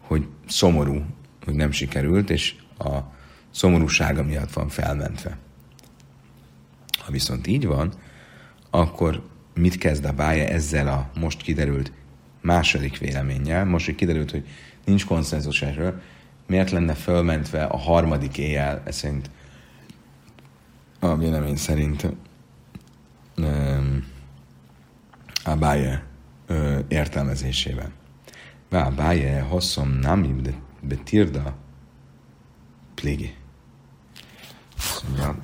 hogy 0.00 0.26
szomorú, 0.46 1.04
hogy 1.44 1.54
nem 1.54 1.70
sikerült, 1.70 2.30
és 2.30 2.54
a 2.78 2.98
szomorúsága 3.50 4.22
miatt 4.22 4.52
van 4.52 4.68
felmentve. 4.68 5.38
Ha 6.98 7.12
viszont 7.12 7.46
így 7.46 7.66
van, 7.66 7.92
akkor 8.70 9.22
mit 9.54 9.78
kezd 9.78 10.04
a 10.04 10.12
bája 10.12 10.44
ezzel 10.44 10.88
a 10.88 11.10
most 11.20 11.42
kiderült 11.42 11.92
második 12.40 12.98
véleménnyel? 12.98 13.64
Most, 13.64 13.84
hogy 13.84 13.94
kiderült, 13.94 14.30
hogy 14.30 14.46
nincs 14.84 15.06
konszenzus 15.06 15.62
erről, 15.62 16.00
miért 16.46 16.70
lenne 16.70 16.94
fölmentve 16.94 17.64
a 17.64 17.76
harmadik 17.76 18.38
éjjel, 18.38 18.82
ez 18.84 18.96
szerint 18.96 19.30
a 21.04 21.16
vélemény 21.16 21.56
szerint 21.56 22.06
um, 23.36 24.04
a 25.44 25.54
báje 25.54 26.06
értelmezésében. 26.88 27.92
Vá 28.68 28.88
báje 28.88 29.40
hosszom 29.40 29.88
nami 29.88 30.34
betirda 30.80 31.54
plégi. 32.94 33.34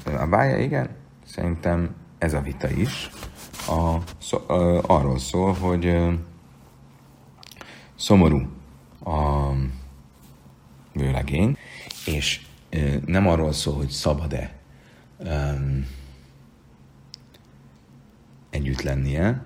A 0.05 0.27
báje, 0.27 0.61
igen, 0.61 0.97
szerintem 1.25 1.95
ez 2.19 2.35
a 2.35 2.41
vita 2.41 2.71
is. 2.71 3.11
A, 3.67 3.97
szó, 4.19 4.39
arról 4.83 5.19
szól, 5.19 5.53
hogy 5.53 5.97
szomorú 7.95 8.49
a 9.05 9.51
vőlegény, 10.93 11.57
és 12.07 12.47
nem 13.07 13.27
arról 13.29 13.53
szól, 13.53 13.75
hogy 13.75 13.91
szabad-e 13.91 14.60
um, 15.25 15.87
együtt 18.51 18.83
lennie, 18.83 19.45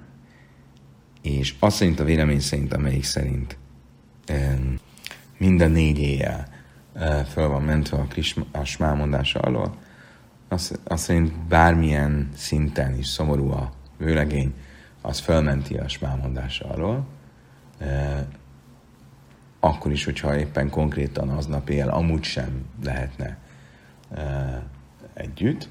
és 1.23 1.55
azt 1.59 1.77
szerint 1.77 2.01
a 2.01 2.05
vélemény 2.05 2.41
szerint, 2.41 2.73
amelyik 2.73 3.05
szerint 3.05 3.57
um, 4.29 4.79
mind 5.39 5.61
a 5.61 5.67
négy 5.67 5.99
éjjel 5.99 6.49
uh, 6.95 7.21
föl 7.21 7.49
van 7.49 7.63
mentve 7.63 7.97
a, 7.97 8.07
kis, 8.07 8.37
a 8.53 8.65
smámondása 8.65 9.41
alól, 9.41 9.77
azt, 10.49 10.81
azt 10.85 11.03
szerint 11.03 11.33
bármilyen 11.39 12.31
szinten 12.35 12.99
is 12.99 13.07
szomorú 13.07 13.51
a 13.51 13.73
vőlegény, 13.97 14.55
az 15.01 15.19
fölmenti 15.19 15.75
a 15.75 15.89
smámondása 15.89 16.69
alól, 16.69 17.07
uh, 17.81 18.19
akkor 19.61 19.93
is, 19.93 20.05
hogyha 20.05 20.39
éppen 20.39 20.71
konkrétan 20.71 21.29
aznap 21.29 21.69
él, 21.69 21.89
amúgy 21.89 22.23
sem 22.23 22.65
lehetne 22.83 23.39
uh, 24.11 24.63
együtt. 25.15 25.69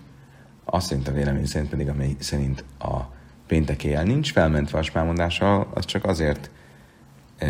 Azt 0.64 0.88
szerint 0.88 1.08
a 1.08 1.12
vélemény 1.12 1.46
szerint 1.46 1.70
pedig, 1.70 1.90
amely 1.90 2.16
szerint 2.20 2.64
a 2.80 3.00
péntek 3.48 3.84
éjjel 3.84 4.04
nincs 4.04 4.32
felmentve 4.32 4.78
a 4.78 4.84
spámondása, 4.84 5.60
az 5.60 5.86
csak 5.86 6.06
azért, 6.06 6.50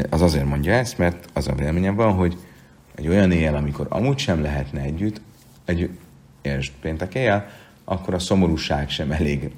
az 0.10 0.22
azért 0.22 0.46
mondja 0.46 0.74
ezt, 0.74 0.98
mert 0.98 1.30
az 1.34 1.48
a 1.48 1.56
véleményem 1.56 1.96
van, 1.96 2.14
hogy 2.14 2.38
egy 2.96 3.08
olyan 3.08 3.32
éjjel, 3.32 3.56
amikor 3.56 3.88
amúgy 3.90 4.18
sem 4.18 4.42
lehetne 4.42 4.82
együtt, 4.82 5.22
egy, 5.66 5.90
és 6.42 6.72
péntek 6.82 7.16
éjjel, 7.16 7.50
akkor 7.84 8.14
a 8.14 8.20
szomorúság 8.20 8.90
sem 8.90 9.12
elég 9.12 9.52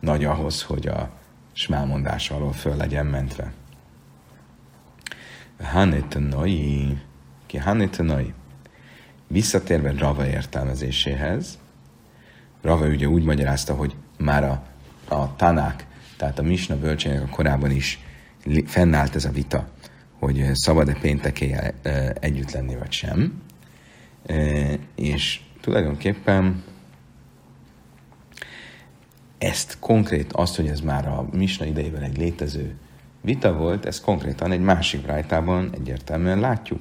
nagy 0.00 0.24
ahhoz, 0.24 0.62
hogy 0.62 0.86
a 0.86 1.10
smámondás 1.52 2.30
alól 2.30 2.52
föl 2.52 2.76
legyen 2.76 3.06
mentve. 3.06 3.52
Hanetanai, 5.62 6.98
ki 7.46 7.58
Hanetanai. 7.58 8.32
Visszatérve 9.26 9.92
Rava 9.98 10.26
értelmezéséhez, 10.26 11.58
Rava 12.62 12.86
ugye 12.86 13.08
úgy 13.08 13.24
magyarázta, 13.24 13.74
hogy 13.74 13.94
már 14.18 14.44
a, 14.44 14.62
a 15.14 15.36
tanák, 15.36 15.86
tehát 16.16 16.38
a 16.38 16.42
Misna 16.42 16.78
bölcsének 16.78 17.22
a 17.22 17.34
korában 17.34 17.70
is 17.70 18.00
fennállt 18.66 19.14
ez 19.14 19.24
a 19.24 19.30
vita, 19.30 19.68
hogy 20.18 20.50
szabad-e 20.52 20.96
pénteké 21.00 21.56
együtt 22.20 22.50
lenni, 22.50 22.76
vagy 22.76 22.92
sem. 22.92 23.42
És 24.94 25.40
tulajdonképpen 25.60 26.62
ezt 29.38 29.76
konkrét, 29.80 30.32
azt, 30.32 30.56
hogy 30.56 30.66
ez 30.66 30.80
már 30.80 31.08
a 31.08 31.28
Misna 31.32 31.64
idejében 31.64 32.02
egy 32.02 32.16
létező 32.16 32.76
vita 33.20 33.52
volt, 33.52 33.86
ez 33.86 34.00
konkrétan 34.00 34.52
egy 34.52 34.60
másik 34.60 35.06
rájtában 35.06 35.70
egyértelműen 35.74 36.40
látjuk. 36.40 36.80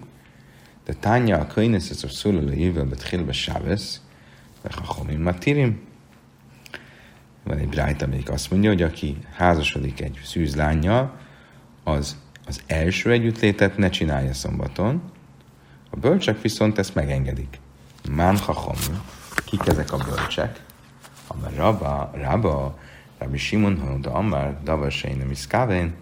De 0.86 0.94
tánya 0.94 1.40
a 1.40 1.48
könyveszes 1.48 2.04
a 2.04 2.10
szóló 2.10 2.40
jövő 2.40 2.84
betchilbe 2.84 3.32
sávesz, 3.32 4.02
Chachomim 4.70 5.22
Matirim. 5.22 5.82
Van 7.44 7.58
egy 7.58 7.70
brájt, 7.70 8.02
amelyik 8.02 8.30
azt 8.30 8.52
mondja, 8.52 8.70
hogy 8.70 8.82
aki 8.82 9.18
házasodik 9.36 10.02
egy 10.02 10.20
szűzlányjal, 10.24 11.18
az 11.84 12.18
az 12.48 12.62
első 12.68 13.12
együttlétet 13.12 13.78
ne 13.78 13.90
csinálja 13.90 14.34
szombaton, 14.34 15.02
a 15.90 15.96
bölcsek 15.96 16.42
viszont 16.42 16.78
ezt 16.78 16.96
megengedik. 16.96 17.60
Mán 18.10 18.36
Chachomim, 18.36 19.02
kik 19.46 19.68
ezek 19.68 19.92
a 19.92 19.98
bölcsek? 19.98 20.64
Amar 21.28 21.54
Rabba, 21.56 22.12
Rabba, 22.14 22.80
Rabbi 23.18 23.38
Simon, 23.38 23.80
Honoda 23.80 24.14
Amar, 24.14 24.58
Davasein, 24.64 25.18
nem 25.18 25.32
iszkávein, 25.32 25.94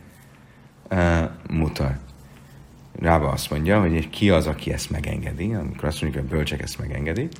mutar. 1.49 1.97
Rába 2.99 3.29
azt 3.29 3.49
mondja, 3.49 3.79
hogy 3.79 4.09
ki 4.09 4.29
az, 4.29 4.47
aki 4.47 4.73
ezt 4.73 4.89
megengedi, 4.89 5.53
amikor 5.53 5.85
azt 5.85 6.01
mondjuk, 6.01 6.23
hogy 6.23 6.31
a 6.31 6.35
bölcsek 6.35 6.61
ezt 6.61 6.79
megengedik, 6.79 7.31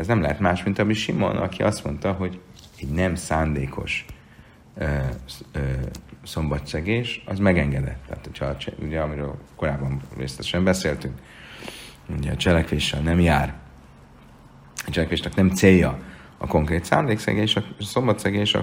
ez 0.00 0.06
nem 0.06 0.20
lehet 0.20 0.40
más, 0.40 0.62
mint 0.62 0.78
a 0.78 0.92
Simon, 0.92 1.36
aki 1.36 1.62
azt 1.62 1.84
mondta, 1.84 2.12
hogy 2.12 2.40
egy 2.78 2.88
nem 2.88 3.14
szándékos 3.14 4.04
ö, 4.74 4.84
ö, 5.52 5.60
szombatszegés, 6.22 7.22
az 7.26 7.38
megengedett. 7.38 8.04
Tehát, 8.06 8.26
hogyha, 8.26 8.72
ugye, 8.82 9.00
amiről 9.00 9.34
korábban 9.56 10.00
részletesen 10.16 10.64
beszéltünk, 10.64 11.18
ugye 12.18 12.32
a 12.32 12.36
cselekvéssel 12.36 13.00
nem 13.00 13.20
jár, 13.20 13.54
a 14.86 14.90
cselekvésnek 14.90 15.34
nem 15.34 15.50
célja 15.50 15.98
a 16.38 16.46
konkrét 16.46 16.84
szándékszegés, 16.84 17.56
a 17.56 17.62
szombatszegés, 17.78 18.56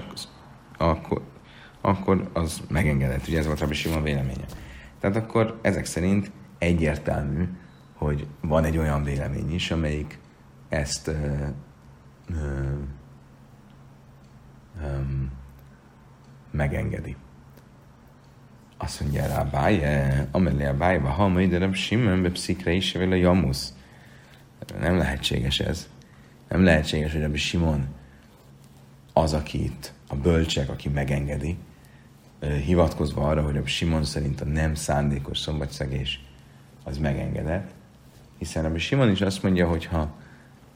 akkor, 0.78 1.22
akkor 1.80 2.30
az 2.32 2.60
megengedett. 2.68 3.28
Ugye 3.28 3.38
ez 3.38 3.46
volt 3.46 3.60
Rabbi 3.60 3.74
Simon 3.74 4.02
véleménye. 4.02 4.46
Tehát 5.00 5.16
akkor 5.16 5.58
ezek 5.62 5.84
szerint 5.84 6.30
egyértelmű, 6.58 7.48
hogy 7.94 8.26
van 8.40 8.64
egy 8.64 8.78
olyan 8.78 9.04
vélemény 9.04 9.54
is, 9.54 9.70
amelyik 9.70 10.18
ezt 10.68 11.06
ö, 11.06 11.46
ö, 12.30 12.74
ö, 14.82 15.00
megengedi. 16.50 17.16
Azt 18.76 19.00
mondja 19.00 19.26
rá 19.26 19.42
Báje, 19.42 20.28
amellé 20.30 20.66
a 20.66 20.76
Bájba, 20.76 21.08
ha 21.08 21.28
majd 21.28 21.54
de 21.54 21.72
Simon 21.72 22.22
be 22.22 22.30
pszikre 22.30 22.72
is 22.72 22.94
a 22.94 23.14
jamusz. 23.14 23.74
Nem 24.80 24.96
lehetséges 24.96 25.60
ez. 25.60 25.88
Nem 26.48 26.64
lehetséges, 26.64 27.12
hogy 27.12 27.20
Rabbi 27.20 27.38
Simon 27.38 27.86
az, 29.12 29.32
aki 29.32 29.64
itt, 29.64 29.92
a 30.08 30.16
bölcsek, 30.16 30.68
aki 30.68 30.88
megengedi, 30.88 31.58
hivatkozva 32.64 33.28
arra, 33.28 33.42
hogy 33.42 33.56
a 33.56 33.66
Simon 33.66 34.04
szerint 34.04 34.40
a 34.40 34.44
nem 34.44 34.74
szándékos 34.74 35.38
szombatszegés 35.38 36.24
az 36.84 36.98
megengedett, 36.98 37.70
hiszen 38.38 38.64
a 38.64 38.78
Simon 38.78 39.10
is 39.10 39.20
azt 39.20 39.42
mondja, 39.42 39.68
hogy 39.68 39.84
ha 39.84 40.16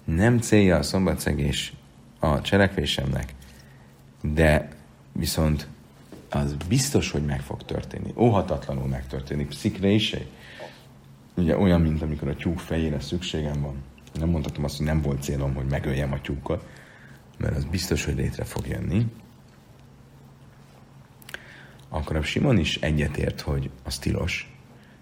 nem 0.05 0.38
célja 0.38 0.76
a 0.76 0.82
szombatszegés 0.82 1.72
a 2.18 2.40
cselekvésemnek, 2.40 3.34
de 4.20 4.68
viszont 5.12 5.66
az 6.30 6.57
biztos, 6.68 7.11
hogy 7.11 7.24
meg 7.24 7.40
fog 7.40 7.62
történni. 7.62 8.12
Óhatatlanul 8.16 8.86
megtörténik. 8.86 9.48
Pszikre 9.48 9.88
is 9.88 10.14
Ugye 11.34 11.59
olyan, 11.59 11.80
mint 11.80 12.03
amikor 12.03 12.28
a 12.28 12.34
tyúk 12.34 12.59
fejére 12.59 13.00
szükségem 13.00 13.61
van. 13.61 13.82
Nem 14.14 14.28
mondhatom 14.28 14.64
azt, 14.64 14.76
hogy 14.76 14.86
nem 14.86 15.00
volt 15.00 15.22
célom, 15.22 15.55
hogy 15.55 15.66
megöljem 15.66 16.12
a 16.12 16.20
tyúkot, 16.20 16.66
mert 17.36 17.57
az 17.57 17.64
biztos, 17.64 18.05
hogy 18.05 18.16
létre 18.16 18.44
fog 18.44 18.66
jönni. 18.66 19.07
Akkor 21.88 22.16
a 22.16 22.22
Simon 22.22 22.59
is 22.59 22.76
egyetért, 22.76 23.40
hogy 23.40 23.70
az 23.82 23.98
tilos. 23.98 24.57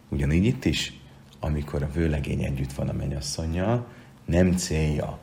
Ugyanígy 0.09 0.45
itt 0.45 0.65
is, 0.65 1.01
amikor 1.41 1.83
a 1.83 1.91
vőlegény 1.91 2.43
együtt 2.43 2.73
van 2.73 2.89
a 2.89 2.93
mennyasszonyjal, 2.93 3.87
nem 4.31 4.53
célja 4.53 5.19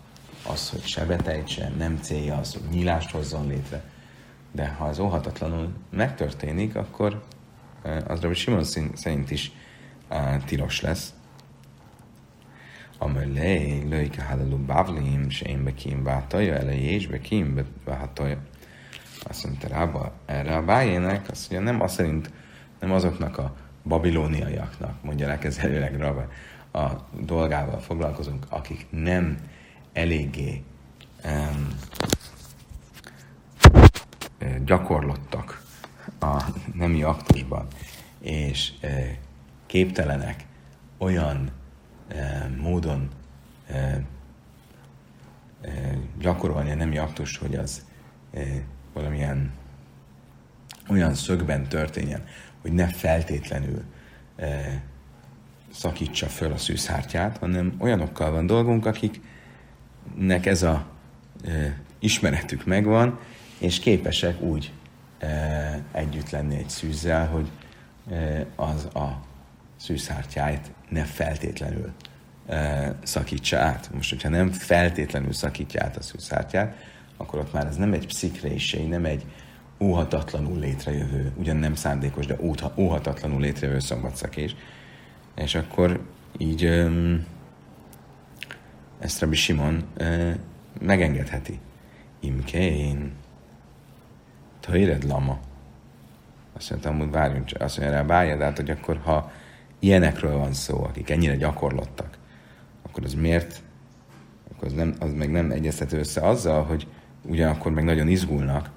az, 0.47 0.69
hogy 0.69 0.85
sebet 0.85 1.27
ejtsen, 1.27 1.73
nem 1.77 1.99
célja 2.01 2.37
az, 2.37 2.53
hogy 2.53 2.69
nyílást 2.69 3.11
hozzon 3.11 3.47
létre. 3.47 3.83
De 4.51 4.67
ha 4.67 4.85
az 4.85 4.99
óhatatlanul 4.99 5.73
megtörténik, 5.89 6.75
akkor 6.75 7.23
az 8.07 8.21
Rabbi 8.21 8.35
Simon 8.35 8.63
szerint 8.93 9.31
is 9.31 9.51
tilos 10.45 10.81
lesz. 10.81 11.13
Amelé, 12.97 13.83
lőike 13.89 14.23
halalu 14.23 14.57
bavlim, 14.57 15.25
és 15.27 15.41
én 15.41 15.63
bekim 15.63 16.03
bátaja, 16.03 16.53
elejé 16.53 16.93
és 16.93 17.07
bekim 17.07 17.65
bátaja. 17.85 18.37
Azt 19.23 19.45
mondta 19.45 19.67
rába, 19.67 20.13
erre 20.25 20.55
a 20.55 20.63
bájének, 20.63 21.29
azt 21.29 21.51
mondja, 21.51 21.71
nem 21.71 21.81
az 21.81 21.93
szerint, 21.93 22.31
nem 22.79 22.91
azoknak 22.91 23.37
a 23.37 23.55
babilóniaiaknak, 23.83 25.03
mondja 25.03 25.27
legkezelőleg 25.27 25.99
Rabba, 25.99 26.27
a 26.77 27.07
dolgával 27.21 27.79
foglalkozunk, 27.79 28.45
akik 28.49 28.85
nem 28.89 29.37
eléggé 29.93 30.63
um, 31.25 31.77
gyakorlottak 34.65 35.65
a 36.19 36.43
nemi 36.73 37.03
aktusban, 37.03 37.67
és 38.19 38.71
uh, 38.83 39.07
képtelenek 39.65 40.45
olyan 40.97 41.51
uh, 42.11 42.57
módon 42.57 43.09
uh, 43.69 43.95
gyakorolni 46.19 46.71
a 46.71 46.75
nemi 46.75 46.97
aktust, 46.97 47.37
hogy 47.37 47.55
az 47.55 47.85
valamilyen 48.93 49.51
olyan 50.89 51.13
szögben 51.13 51.67
történjen, 51.67 52.25
hogy 52.61 52.71
ne 52.71 52.87
feltétlenül 52.87 53.83
szakítsa 55.73 56.27
föl 56.27 56.51
a 56.51 56.57
szűzhártyát, 56.57 57.37
hanem 57.37 57.75
olyanokkal 57.79 58.31
van 58.31 58.45
dolgunk, 58.45 58.85
akiknek 58.85 60.45
ez 60.45 60.63
a 60.63 60.85
e, 61.45 61.79
ismeretük 61.99 62.65
megvan, 62.65 63.19
és 63.57 63.79
képesek 63.79 64.41
úgy 64.41 64.71
e, 65.19 65.83
együtt 65.91 66.29
lenni 66.29 66.55
egy 66.55 66.69
szűzzel, 66.69 67.27
hogy 67.27 67.51
e, 68.11 68.45
az 68.55 68.85
a 68.85 69.21
szűzhártyáját 69.75 70.71
ne 70.89 71.03
feltétlenül 71.03 71.91
e, 72.47 72.95
szakítsa 73.03 73.57
át. 73.57 73.89
Most, 73.93 74.09
hogyha 74.09 74.29
nem 74.29 74.51
feltétlenül 74.51 75.33
szakítja 75.33 75.83
át 75.83 75.97
a 75.97 76.01
szűzhártyát, 76.01 76.75
akkor 77.17 77.39
ott 77.39 77.53
már 77.53 77.65
ez 77.65 77.75
nem 77.75 77.93
egy 77.93 78.07
pszikrésé, 78.07 78.83
nem 78.83 79.05
egy 79.05 79.25
óhatatlanul 79.79 80.59
létrejövő, 80.59 81.31
ugyan 81.35 81.55
nem 81.55 81.75
szándékos, 81.75 82.25
de 82.25 82.37
óhatatlanul 82.75 83.41
létrejövő 83.41 83.79
szombatszakés, 83.79 84.55
és 85.37 85.55
akkor 85.55 85.99
így 86.37 86.63
ezt 88.99 89.19
Rabbi 89.19 89.35
Simon 89.35 89.83
uh, 89.99 90.33
megengedheti. 90.79 91.59
Imkén, 92.19 93.11
Töjred 94.59 95.03
lama. 95.03 95.39
Azt 96.53 96.69
mondtam, 96.69 96.97
hogy 96.97 97.11
várjunk 97.11 97.49
azt 97.59 97.77
mondja 97.77 97.95
rá, 97.95 98.03
várjad 98.03 98.41
át, 98.41 98.57
hogy 98.57 98.69
akkor 98.69 98.99
ha 99.03 99.31
ilyenekről 99.79 100.37
van 100.37 100.53
szó, 100.53 100.83
akik 100.83 101.09
ennyire 101.09 101.35
gyakorlottak, 101.35 102.17
akkor 102.81 103.03
az 103.03 103.13
miért, 103.13 103.61
akkor 104.51 104.67
az, 104.67 104.73
nem, 104.73 104.95
az 104.99 105.13
meg 105.13 105.31
nem 105.31 105.51
egyeztető 105.51 105.97
össze 105.97 106.21
azzal, 106.21 106.63
hogy 106.63 106.87
ugyanakkor 107.21 107.71
meg 107.71 107.83
nagyon 107.83 108.07
izgulnak, 108.07 108.69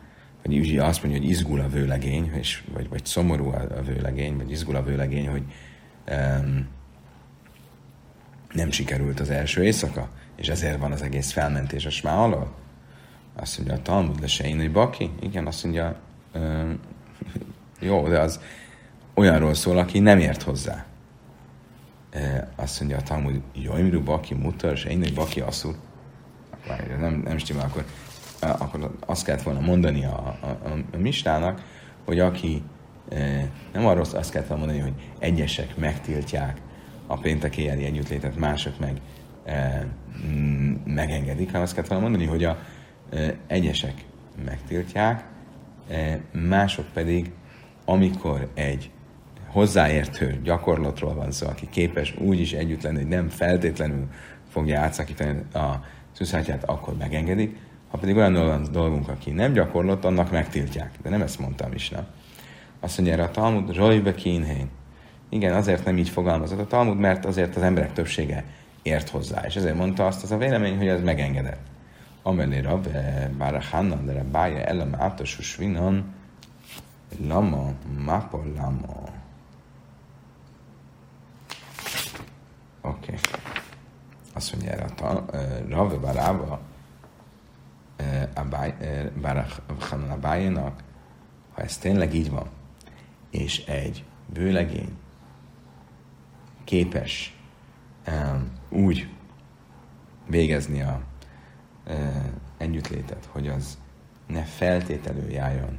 vagy 0.42 0.58
ugye 0.58 0.84
azt 0.84 1.02
mondja, 1.02 1.20
hogy 1.20 1.30
izgul 1.30 1.60
a 1.60 1.68
vőlegény, 1.68 2.30
és, 2.34 2.64
vagy, 2.72 2.88
vagy 2.88 3.06
szomorú 3.06 3.48
a 3.48 3.82
vőlegény, 3.82 4.36
vagy 4.36 4.50
izgul 4.50 4.76
a 4.76 4.82
vőlegény, 4.82 5.28
hogy 5.28 5.42
nem 8.52 8.70
sikerült 8.70 9.20
az 9.20 9.30
első 9.30 9.64
éjszaka, 9.64 10.08
és 10.36 10.48
ezért 10.48 10.78
van 10.78 10.92
az 10.92 11.02
egész 11.02 11.32
felmentés 11.32 11.86
a 11.86 11.90
smá 11.90 12.16
alól. 12.16 12.52
Azt 13.36 13.56
mondja, 13.56 13.76
a 13.76 13.82
Talmud 13.82 14.20
lesein, 14.20 14.58
hogy 14.58 14.72
baki? 14.72 15.10
Igen, 15.20 15.46
azt 15.46 15.64
mondja, 15.64 16.00
jó, 17.80 18.08
de 18.08 18.20
az 18.20 18.40
olyanról 19.14 19.54
szól, 19.54 19.78
aki 19.78 19.98
nem 19.98 20.18
ért 20.18 20.42
hozzá. 20.42 20.84
Azt 22.56 22.80
mondja 22.80 22.98
a 22.98 23.02
Talmud, 23.02 23.40
Jojmru 23.54 24.02
baki 24.02 24.34
mutar, 24.34 24.76
se 24.76 24.90
én, 24.90 24.98
hogy 24.98 25.14
baki 25.14 25.40
asszul. 25.40 25.76
Nem, 26.98 27.22
nem 27.24 27.38
stimmel, 27.38 27.64
akkor, 27.64 27.84
akkor 28.40 28.96
azt 29.06 29.24
kellett 29.24 29.42
volna 29.42 29.60
mondani 29.60 30.04
a, 30.04 30.36
a, 30.40 30.46
a, 30.46 30.84
a 30.92 30.96
mistának, 30.96 31.62
hogy 32.04 32.18
aki 32.18 32.62
nem 33.72 33.86
arról 33.86 34.04
azt 34.12 34.30
kellett 34.30 34.48
mondani, 34.48 34.78
hogy 34.78 34.92
egyesek 35.18 35.76
megtiltják 35.76 36.60
a 37.06 37.16
péntek 37.16 37.56
éjjeli 37.56 37.84
együttlétet, 37.84 38.36
mások 38.36 38.78
meg 38.78 39.00
megengedik, 40.84 41.46
hanem 41.46 41.62
azt 41.62 41.88
volna 41.88 42.02
mondani, 42.02 42.24
hogy 42.24 42.44
a 42.44 42.58
egyesek 43.46 44.04
megtiltják, 44.44 45.24
mások 46.48 46.86
pedig, 46.92 47.30
amikor 47.84 48.50
egy 48.54 48.90
hozzáértő 49.46 50.40
gyakorlatról 50.42 51.14
van 51.14 51.30
szó, 51.30 51.46
aki 51.46 51.68
képes 51.70 52.14
úgy 52.18 52.40
is 52.40 52.52
együtt 52.52 52.82
lenni, 52.82 52.96
hogy 52.96 53.08
nem 53.08 53.28
feltétlenül 53.28 54.08
fogja 54.48 54.80
átszakítani 54.80 55.42
a 55.52 55.84
szűzhátját, 56.12 56.64
akkor 56.64 56.96
megengedik. 56.96 57.56
Ha 57.90 57.98
pedig 57.98 58.16
olyan 58.16 58.68
dolgunk, 58.72 59.08
aki 59.08 59.30
nem 59.30 59.52
gyakorlott, 59.52 60.04
annak 60.04 60.30
megtiltják. 60.30 60.90
De 61.02 61.10
nem 61.10 61.22
ezt 61.22 61.38
mondtam 61.38 61.72
is, 61.72 61.88
nem? 61.88 62.06
Azt 62.80 62.96
mondja 62.96 63.14
erre 63.14 63.24
a 63.24 63.30
Talmud, 63.30 63.76
Rojbe 63.76 64.14
kínhén. 64.14 64.70
Igen, 65.28 65.54
azért 65.54 65.84
nem 65.84 65.98
így 65.98 66.08
fogalmazott 66.08 66.58
a 66.58 66.66
Talmud, 66.66 66.98
mert 66.98 67.24
azért 67.24 67.56
az 67.56 67.62
emberek 67.62 67.92
többsége 67.92 68.44
ért 68.82 69.08
hozzá. 69.08 69.46
És 69.46 69.56
ezért 69.56 69.76
mondta 69.76 70.06
azt 70.06 70.22
az 70.22 70.30
a 70.30 70.36
vélemény, 70.36 70.76
hogy 70.76 70.88
ez 70.88 71.02
megengedett. 71.02 71.68
Amelé 72.22 72.58
Rav, 72.58 72.86
bár 73.38 73.54
a 73.54 73.62
Hanna, 73.70 73.96
de 73.96 74.22
Bája 74.22 74.64
elem 74.64 74.94
átosus 74.98 75.56
vinon, 75.56 76.14
lama, 77.26 77.72
mapa 78.04 78.42
lama. 78.56 79.02
Oké. 82.80 83.12
Okay. 83.12 83.18
Azt 84.32 84.52
mondja 84.52 84.72
erre 84.72 84.84
a 84.84 85.24
Rav, 85.68 86.00
bár 86.00 86.16
Ába, 86.16 86.60
bár 89.20 89.36
a 89.36 89.46
Hanna 89.84 90.18
Bájának, 90.18 90.82
ha 91.52 91.62
ez 91.62 91.78
tényleg 91.78 92.14
így 92.14 92.30
van, 92.30 92.46
és 93.30 93.64
egy 93.64 94.04
vőlegény 94.32 94.96
képes 96.64 97.36
um, 98.08 98.52
úgy 98.68 99.08
végezni 100.28 100.82
a 100.82 101.02
uh, 101.86 101.94
együttlétet, 102.56 103.28
hogy 103.32 103.48
az 103.48 103.78
ne 104.26 104.42
feltételül 104.42 105.30
járjon 105.30 105.78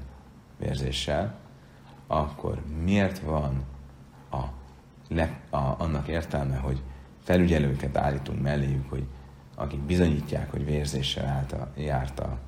vérzéssel, 0.60 1.40
akkor 2.08 2.62
miért 2.84 3.20
van 3.20 3.64
a, 4.32 4.44
le, 5.08 5.40
a, 5.50 5.58
annak 5.58 6.08
értelme, 6.08 6.58
hogy 6.58 6.82
felügyelőket 7.24 7.98
állítunk 7.98 8.42
melléjük, 8.42 8.90
hogy 8.90 9.08
akik 9.56 9.80
bizonyítják, 9.80 10.52
hogy 10.52 10.66
vérzéssel 10.66 11.26
állt 11.26 11.52
a, 11.52 11.72
járt 11.78 12.20
a 12.20 12.40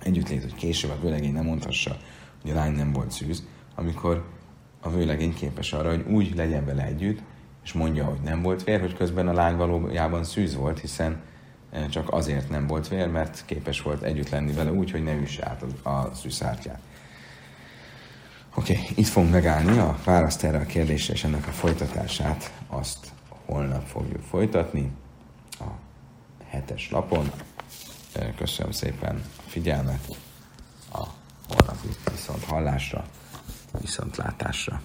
együttlét, 0.00 0.42
hogy 0.42 0.54
később 0.54 0.90
a 0.90 1.00
vőlegény 1.00 1.32
nem 1.32 1.44
mondhassa, 1.44 1.96
hogy 2.44 2.52
a 2.52 2.54
lány 2.54 2.72
nem 2.72 2.92
volt 2.92 3.10
szűz, 3.10 3.42
amikor 3.74 4.24
a 4.80 4.90
vőlegény 4.90 5.34
képes 5.34 5.72
arra, 5.72 5.90
hogy 5.90 6.04
úgy 6.08 6.34
legyen 6.34 6.64
vele 6.64 6.84
együtt, 6.84 7.20
és 7.64 7.72
mondja, 7.72 8.04
hogy 8.04 8.20
nem 8.24 8.42
volt 8.42 8.64
vér, 8.64 8.80
hogy 8.80 8.96
közben 8.96 9.28
a 9.28 9.32
lány 9.32 9.56
valójában 9.56 10.24
szűz 10.24 10.54
volt, 10.54 10.80
hiszen 10.80 11.20
eh, 11.70 11.88
csak 11.88 12.12
azért 12.12 12.50
nem 12.50 12.66
volt 12.66 12.88
vér, 12.88 13.08
mert 13.08 13.42
képes 13.46 13.82
volt 13.82 14.02
együtt 14.02 14.28
lenni 14.28 14.52
vele 14.52 14.72
úgy, 14.72 14.90
hogy 14.90 15.02
ne 15.02 15.14
üsse 15.14 15.46
át 15.46 15.62
a, 15.82 16.14
szűzártyát. 16.14 16.80
Oké, 18.54 18.72
okay, 18.72 18.86
itt 18.94 19.06
fogunk 19.06 19.32
megállni 19.32 19.78
a 19.78 19.98
választ 20.04 20.44
erre 20.44 20.58
a 20.58 20.66
kérdésre 20.66 21.12
és 21.12 21.24
ennek 21.24 21.46
a 21.46 21.50
folytatását, 21.50 22.52
azt 22.68 23.12
holnap 23.44 23.86
fogjuk 23.86 24.22
folytatni 24.22 24.90
a 25.50 25.68
hetes 26.46 26.90
lapon. 26.90 27.30
Eh, 28.12 28.28
köszönöm 28.36 28.72
szépen 28.72 29.22
a 29.36 29.48
figyelmet, 29.48 30.16
a 30.92 31.06
holnapi 31.48 31.88
viszont 32.10 32.44
hallásra, 32.44 33.04
viszont 33.80 34.16
látásra. 34.16 34.80